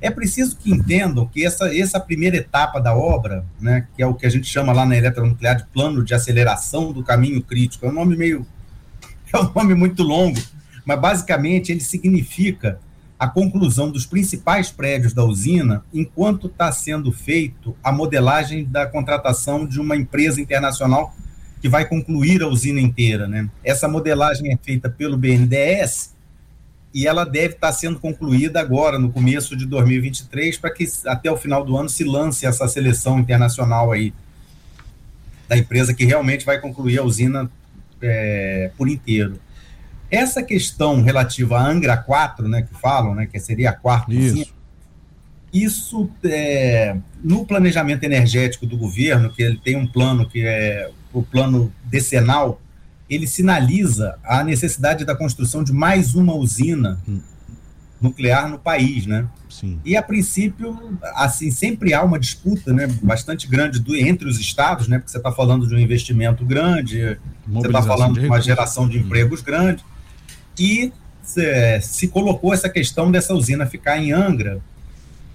É 0.00 0.10
preciso 0.10 0.56
que 0.56 0.70
entendam 0.70 1.26
que 1.26 1.44
essa, 1.44 1.74
essa 1.76 1.98
primeira 1.98 2.36
etapa 2.36 2.80
da 2.80 2.94
obra, 2.94 3.44
né, 3.60 3.86
que 3.96 4.02
é 4.02 4.06
o 4.06 4.14
que 4.14 4.26
a 4.26 4.30
gente 4.30 4.46
chama 4.46 4.72
lá 4.72 4.86
na 4.86 4.96
eletronuclear 4.96 5.56
de 5.56 5.66
plano 5.66 6.04
de 6.04 6.14
aceleração 6.14 6.92
do 6.92 7.02
caminho 7.02 7.42
crítico, 7.42 7.84
é 7.84 7.88
um 7.88 7.92
nome 7.92 8.16
meio 8.16 8.46
é 9.32 9.38
um 9.38 9.52
nome 9.52 9.74
muito 9.74 10.02
longo, 10.02 10.40
mas 10.84 11.00
basicamente 11.00 11.72
ele 11.72 11.80
significa 11.80 12.78
a 13.18 13.26
conclusão 13.26 13.90
dos 13.90 14.06
principais 14.06 14.70
prédios 14.70 15.12
da 15.12 15.24
usina 15.24 15.82
enquanto 15.92 16.46
está 16.46 16.70
sendo 16.70 17.10
feito 17.10 17.76
a 17.82 17.90
modelagem 17.90 18.64
da 18.64 18.86
contratação 18.86 19.66
de 19.66 19.80
uma 19.80 19.96
empresa 19.96 20.40
internacional 20.40 21.14
que 21.60 21.68
vai 21.68 21.84
concluir 21.84 22.42
a 22.42 22.46
usina 22.46 22.80
inteira. 22.80 23.26
Né? 23.26 23.50
Essa 23.64 23.88
modelagem 23.88 24.52
é 24.52 24.56
feita 24.56 24.88
pelo 24.88 25.16
BNDES 25.16 26.16
e 26.92 27.06
ela 27.06 27.24
deve 27.24 27.54
estar 27.54 27.72
sendo 27.72 27.98
concluída 28.00 28.60
agora, 28.60 28.98
no 28.98 29.12
começo 29.12 29.56
de 29.56 29.66
2023, 29.66 30.56
para 30.56 30.70
que 30.70 30.84
até 31.06 31.30
o 31.30 31.36
final 31.36 31.64
do 31.64 31.76
ano 31.76 31.88
se 31.88 32.04
lance 32.04 32.46
essa 32.46 32.66
seleção 32.66 33.18
internacional 33.18 33.92
aí 33.92 34.12
da 35.46 35.56
empresa 35.56 35.94
que 35.94 36.04
realmente 36.04 36.44
vai 36.44 36.60
concluir 36.60 36.98
a 36.98 37.02
usina 37.02 37.50
é, 38.00 38.70
por 38.76 38.88
inteiro. 38.88 39.40
Essa 40.10 40.42
questão 40.42 41.02
relativa 41.02 41.58
à 41.58 41.66
Angra 41.66 41.96
4, 41.96 42.48
né, 42.48 42.62
que 42.62 42.74
falam, 42.74 43.14
né, 43.14 43.26
que 43.26 43.38
seria 43.38 43.70
a 43.70 43.72
quarta 43.74 44.12
isso. 44.12 44.34
usina, 44.34 44.46
isso 45.52 46.10
é, 46.24 46.96
no 47.22 47.44
planejamento 47.46 48.04
energético 48.04 48.66
do 48.66 48.76
governo, 48.76 49.30
que 49.30 49.42
ele 49.42 49.58
tem 49.58 49.76
um 49.76 49.86
plano 49.86 50.28
que 50.28 50.44
é 50.44 50.90
o 51.12 51.22
plano 51.22 51.72
decenal, 51.84 52.60
ele 53.08 53.26
sinaliza 53.26 54.18
a 54.22 54.44
necessidade 54.44 55.04
da 55.04 55.16
construção 55.16 55.64
de 55.64 55.72
mais 55.72 56.14
uma 56.14 56.34
usina 56.34 57.00
hum. 57.08 57.20
nuclear 58.00 58.48
no 58.48 58.58
país, 58.58 59.06
né? 59.06 59.26
Sim. 59.48 59.80
E 59.84 59.96
a 59.96 60.02
princípio, 60.02 60.98
assim, 61.14 61.50
sempre 61.50 61.94
há 61.94 62.02
uma 62.02 62.18
disputa, 62.18 62.72
né, 62.72 62.86
bastante 63.02 63.46
grande 63.46 63.80
do, 63.80 63.96
entre 63.96 64.28
os 64.28 64.38
estados, 64.38 64.88
né? 64.88 64.98
Porque 64.98 65.10
você 65.10 65.16
está 65.16 65.32
falando 65.32 65.66
de 65.66 65.74
um 65.74 65.78
investimento 65.78 66.44
grande, 66.44 67.18
você 67.46 67.66
está 67.66 67.82
falando 67.82 68.20
de 68.20 68.26
uma 68.26 68.40
geração 68.40 68.88
de 68.88 68.98
empregos 68.98 69.40
grande, 69.40 69.82
e 70.58 70.92
se, 71.22 71.80
se 71.80 72.08
colocou 72.08 72.52
essa 72.52 72.68
questão 72.68 73.10
dessa 73.10 73.34
usina 73.34 73.66
ficar 73.66 73.98
em 73.98 74.12
Angra 74.12 74.60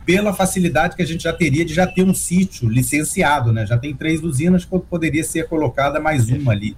pela 0.06 0.34
facilidade 0.34 0.96
que 0.96 1.02
a 1.02 1.06
gente 1.06 1.24
já 1.24 1.34
teria 1.34 1.64
de 1.64 1.74
já 1.74 1.88
ter 1.88 2.04
um 2.04 2.14
sítio 2.14 2.68
licenciado, 2.70 3.52
né? 3.52 3.66
Já 3.66 3.78
tem 3.78 3.96
três 3.96 4.22
usinas, 4.22 4.66
poderia 4.66 5.24
ser 5.24 5.48
colocada 5.48 6.00
mais 6.00 6.30
uma 6.30 6.52
ali. 6.52 6.76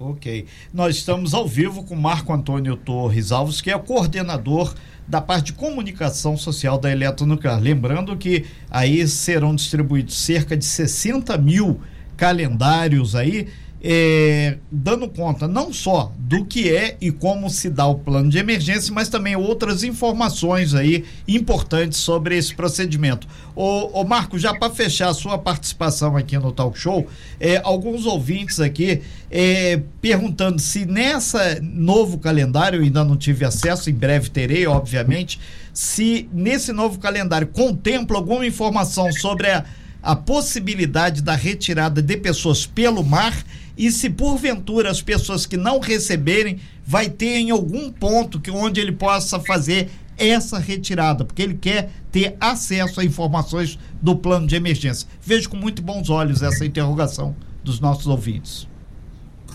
Ok. 0.00 0.46
Nós 0.72 0.94
estamos 0.94 1.34
ao 1.34 1.46
vivo 1.48 1.82
com 1.82 1.96
Marco 1.96 2.32
Antônio 2.32 2.76
Torres 2.76 3.32
Alves, 3.32 3.60
que 3.60 3.68
é 3.68 3.76
coordenador 3.76 4.72
da 5.08 5.20
parte 5.20 5.46
de 5.46 5.54
comunicação 5.54 6.36
social 6.36 6.78
da 6.78 6.88
Eletronuclear. 6.92 7.58
Lembrando 7.58 8.16
que 8.16 8.44
aí 8.70 9.08
serão 9.08 9.56
distribuídos 9.56 10.16
cerca 10.16 10.56
de 10.56 10.64
60 10.64 11.36
mil 11.38 11.80
calendários 12.16 13.16
aí 13.16 13.48
é, 13.82 14.58
dando 14.70 15.08
conta 15.08 15.46
não 15.46 15.72
só 15.72 16.12
do 16.18 16.44
que 16.44 16.68
é 16.68 16.96
e 17.00 17.12
como 17.12 17.48
se 17.48 17.70
dá 17.70 17.86
o 17.86 17.94
plano 17.94 18.28
de 18.28 18.38
emergência, 18.38 18.92
mas 18.92 19.08
também 19.08 19.36
outras 19.36 19.84
informações 19.84 20.74
aí 20.74 21.04
importantes 21.26 21.98
sobre 21.98 22.36
esse 22.36 22.54
procedimento. 22.54 23.26
O, 23.54 24.04
Marco, 24.04 24.38
já 24.38 24.54
para 24.54 24.72
fechar 24.72 25.08
a 25.08 25.14
sua 25.14 25.38
participação 25.38 26.16
aqui 26.16 26.36
no 26.38 26.52
Talk 26.52 26.78
Show, 26.78 27.06
é, 27.40 27.60
alguns 27.64 28.06
ouvintes 28.06 28.60
aqui 28.60 29.02
é, 29.30 29.80
perguntando 30.00 30.60
se 30.60 30.84
nessa 30.84 31.60
novo 31.60 32.18
calendário, 32.18 32.78
eu 32.78 32.84
ainda 32.84 33.04
não 33.04 33.16
tive 33.16 33.44
acesso, 33.44 33.90
em 33.90 33.94
breve 33.94 34.30
terei, 34.30 34.66
obviamente, 34.66 35.40
se 35.72 36.28
nesse 36.32 36.72
novo 36.72 36.98
calendário 36.98 37.46
contempla 37.46 38.16
alguma 38.16 38.46
informação 38.46 39.12
sobre 39.12 39.48
a, 39.48 39.64
a 40.02 40.16
possibilidade 40.16 41.22
da 41.22 41.34
retirada 41.34 42.00
de 42.02 42.16
pessoas 42.16 42.66
pelo 42.66 43.04
mar 43.04 43.34
e 43.78 43.92
se 43.92 44.10
porventura 44.10 44.90
as 44.90 45.00
pessoas 45.00 45.46
que 45.46 45.56
não 45.56 45.78
receberem 45.78 46.58
vai 46.84 47.08
ter 47.08 47.36
em 47.36 47.50
algum 47.52 47.92
ponto 47.92 48.40
que 48.40 48.50
onde 48.50 48.80
ele 48.80 48.90
possa 48.90 49.38
fazer 49.38 49.88
essa 50.18 50.58
retirada, 50.58 51.24
porque 51.24 51.40
ele 51.40 51.54
quer 51.54 51.90
ter 52.10 52.36
acesso 52.40 53.00
a 53.00 53.04
informações 53.04 53.78
do 54.02 54.16
plano 54.16 54.48
de 54.48 54.56
emergência. 54.56 55.06
Vejo 55.22 55.48
com 55.48 55.56
muito 55.56 55.80
bons 55.80 56.10
olhos 56.10 56.42
essa 56.42 56.66
interrogação 56.66 57.36
dos 57.62 57.78
nossos 57.78 58.08
ouvintes. 58.08 58.66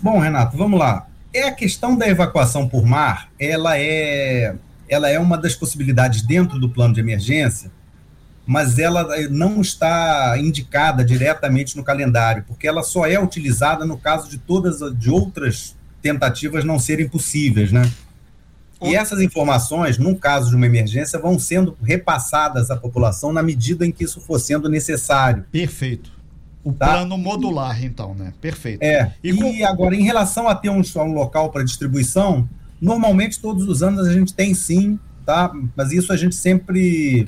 Bom, 0.01 0.19
Renato, 0.19 0.55
vamos 0.55 0.79
lá. 0.79 1.05
É 1.33 1.43
a 1.43 1.51
questão 1.51 1.97
da 1.97 2.07
evacuação 2.07 2.69
por 2.69 2.85
mar, 2.85 3.29
ela 3.37 3.77
é 3.77 4.55
ela 4.87 5.09
é 5.09 5.17
uma 5.17 5.37
das 5.37 5.55
possibilidades 5.55 6.21
dentro 6.21 6.59
do 6.59 6.69
plano 6.69 6.93
de 6.93 6.99
emergência 6.99 7.71
mas 8.45 8.77
ela 8.77 9.07
não 9.29 9.61
está 9.61 10.35
indicada 10.37 11.03
diretamente 11.03 11.77
no 11.77 11.83
calendário, 11.83 12.43
porque 12.47 12.67
ela 12.67 12.83
só 12.83 13.05
é 13.05 13.19
utilizada 13.19 13.85
no 13.85 13.97
caso 13.97 14.29
de 14.29 14.37
todas 14.37 14.79
de 14.97 15.09
outras 15.09 15.75
tentativas 16.01 16.65
não 16.65 16.77
serem 16.77 17.07
possíveis, 17.07 17.71
né? 17.71 17.89
E 18.81 18.95
essas 18.95 19.21
informações, 19.21 19.97
num 19.97 20.13
caso 20.13 20.49
de 20.49 20.55
uma 20.57 20.65
emergência, 20.65 21.17
vão 21.17 21.39
sendo 21.39 21.77
repassadas 21.81 22.69
à 22.69 22.75
população 22.75 23.31
na 23.31 23.41
medida 23.41 23.85
em 23.85 23.91
que 23.91 24.03
isso 24.03 24.19
for 24.19 24.37
sendo 24.39 24.67
necessário. 24.67 25.45
Perfeito. 25.49 26.11
O 26.63 26.73
tá? 26.73 26.87
plano 26.87 27.17
modular, 27.17 27.81
então, 27.83 28.13
né? 28.13 28.33
Perfeito. 28.41 28.83
É. 28.83 29.13
E, 29.23 29.31
e 29.31 29.63
agora, 29.63 29.95
em 29.95 30.03
relação 30.03 30.49
a 30.49 30.55
ter 30.55 30.69
um, 30.69 30.81
um 30.81 31.13
local 31.13 31.49
para 31.49 31.63
distribuição, 31.63 32.47
normalmente 32.81 33.39
todos 33.39 33.67
os 33.67 33.81
anos 33.81 34.05
a 34.05 34.11
gente 34.11 34.33
tem 34.33 34.53
sim, 34.53 34.99
tá? 35.25 35.51
Mas 35.75 35.93
isso 35.93 36.11
a 36.11 36.17
gente 36.17 36.35
sempre 36.35 37.27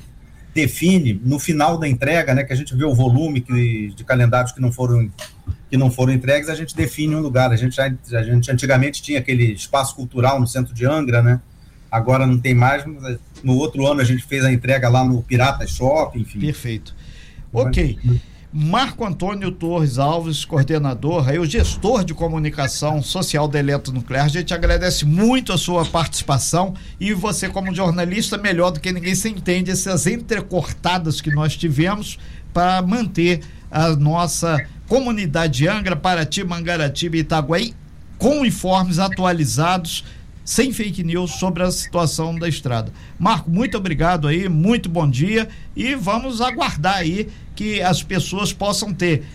define 0.56 1.22
no 1.22 1.38
final 1.38 1.78
da 1.78 1.86
entrega, 1.86 2.34
né, 2.34 2.46
que 2.46 2.54
a 2.54 2.56
gente 2.56 2.74
vê 2.74 2.86
o 2.86 2.96
volume 2.96 3.42
que, 3.42 3.94
de 3.94 4.04
calendários 4.06 4.54
que 4.54 4.62
não 4.62 4.72
foram 4.72 5.12
que 5.70 5.76
não 5.76 5.92
foram 5.92 6.14
entregues, 6.14 6.48
a 6.48 6.56
gente 6.56 6.76
define 6.76 7.16
um 7.16 7.20
lugar. 7.20 7.52
A 7.52 7.56
gente, 7.58 7.76
já, 7.76 7.92
a 8.14 8.24
gente 8.24 8.50
antigamente 8.50 9.02
tinha 9.02 9.20
aquele 9.20 9.52
espaço 9.52 9.96
cultural 9.96 10.40
no 10.40 10.48
centro 10.48 10.74
de 10.74 10.86
Angra, 10.86 11.22
né? 11.22 11.42
Agora 11.92 12.26
não 12.26 12.38
tem 12.38 12.54
mais, 12.54 12.86
mas 12.86 13.18
no 13.44 13.58
outro 13.58 13.86
ano 13.86 14.00
a 14.00 14.04
gente 14.04 14.24
fez 14.24 14.46
a 14.46 14.52
entrega 14.52 14.88
lá 14.88 15.04
no 15.04 15.22
Pirata 15.22 15.68
Shopping, 15.68 16.22
enfim. 16.22 16.40
Perfeito. 16.40 16.96
Ok. 17.52 17.98
Mas, 18.04 18.22
Marco 18.58 19.06
Antônio 19.06 19.52
Torres 19.52 20.00
Alves, 20.00 20.46
coordenador, 20.46 21.28
aí 21.28 21.38
o 21.38 21.46
gestor 21.46 22.06
de 22.06 22.14
comunicação 22.14 23.04
social 23.04 23.50
da 23.50 23.60
Eletronuclear. 23.60 24.24
A 24.24 24.30
gente 24.30 24.54
agradece 24.54 25.04
muito 25.04 25.52
a 25.52 25.58
sua 25.58 25.84
participação 25.84 26.74
e 26.98 27.14
você, 27.14 27.50
como 27.50 27.76
jornalista, 27.76 28.38
melhor 28.38 28.72
do 28.72 28.80
que 28.80 28.94
ninguém, 28.94 29.14
se 29.14 29.28
entende 29.28 29.72
essas 29.72 30.08
entrecortadas 30.08 31.20
que 31.20 31.32
nós 31.32 31.58
tivemos 31.58 32.18
para 32.54 32.82
manter 32.82 33.42
a 33.70 33.90
nossa 33.90 34.66
comunidade 34.88 35.68
Angra, 35.68 35.98
Paraty, 35.98 36.46
Mangaratiba 36.46 37.18
e 37.18 37.20
Itaguaí 37.20 37.74
com 38.18 38.46
informes 38.46 39.00
atualizados 39.00 40.06
sem 40.46 40.72
fake 40.72 41.04
news 41.04 41.32
sobre 41.32 41.64
a 41.64 41.72
situação 41.72 42.38
da 42.38 42.48
estrada. 42.48 42.94
Marco, 43.18 43.50
muito 43.50 43.76
obrigado 43.78 44.28
aí, 44.28 44.48
muito 44.48 44.88
bom 44.88 45.10
dia 45.10 45.50
e 45.76 45.96
vamos 45.96 46.40
aguardar 46.40 46.98
aí 46.98 47.28
que 47.56 47.82
as 47.82 48.04
pessoas 48.04 48.52
possam 48.54 48.94
ter 48.94 49.26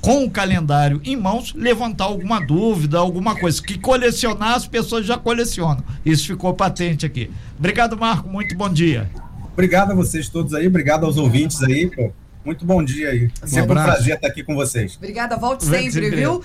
com 0.00 0.24
o 0.24 0.30
calendário 0.30 1.00
em 1.04 1.16
mãos, 1.16 1.54
levantar 1.54 2.04
alguma 2.04 2.40
dúvida, 2.40 2.98
alguma 2.98 3.36
coisa. 3.36 3.62
Que 3.62 3.78
colecionar, 3.78 4.54
as 4.54 4.66
pessoas 4.66 5.06
já 5.06 5.16
colecionam. 5.16 5.82
Isso 6.04 6.26
ficou 6.26 6.54
patente 6.54 7.06
aqui. 7.06 7.30
Obrigado, 7.58 7.96
Marco. 7.96 8.28
Muito 8.28 8.56
bom 8.56 8.68
dia. 8.68 9.10
Obrigado 9.52 9.90
a 9.90 9.94
vocês 9.94 10.28
todos 10.28 10.54
aí, 10.54 10.68
obrigado 10.68 11.04
aos 11.04 11.16
ouvintes 11.16 11.62
aí, 11.62 11.88
pô. 11.88 12.12
Muito 12.44 12.64
bom 12.64 12.82
dia 12.82 13.10
aí. 13.10 13.28
Sempre 13.44 13.76
um, 13.76 13.80
um 13.80 13.84
prazer 13.84 14.14
estar 14.14 14.28
aqui 14.28 14.44
com 14.44 14.54
vocês. 14.54 14.96
Obrigada, 14.96 15.36
volte 15.36 15.64
sempre, 15.64 16.10
viu? 16.10 16.40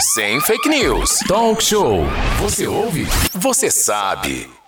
Sem 0.00 0.40
fake 0.40 0.68
news. 0.68 1.20
Talk 1.26 1.62
show. 1.62 2.04
Você 2.40 2.66
ouve? 2.66 3.06
Você 3.32 3.70
sabe. 3.70 4.59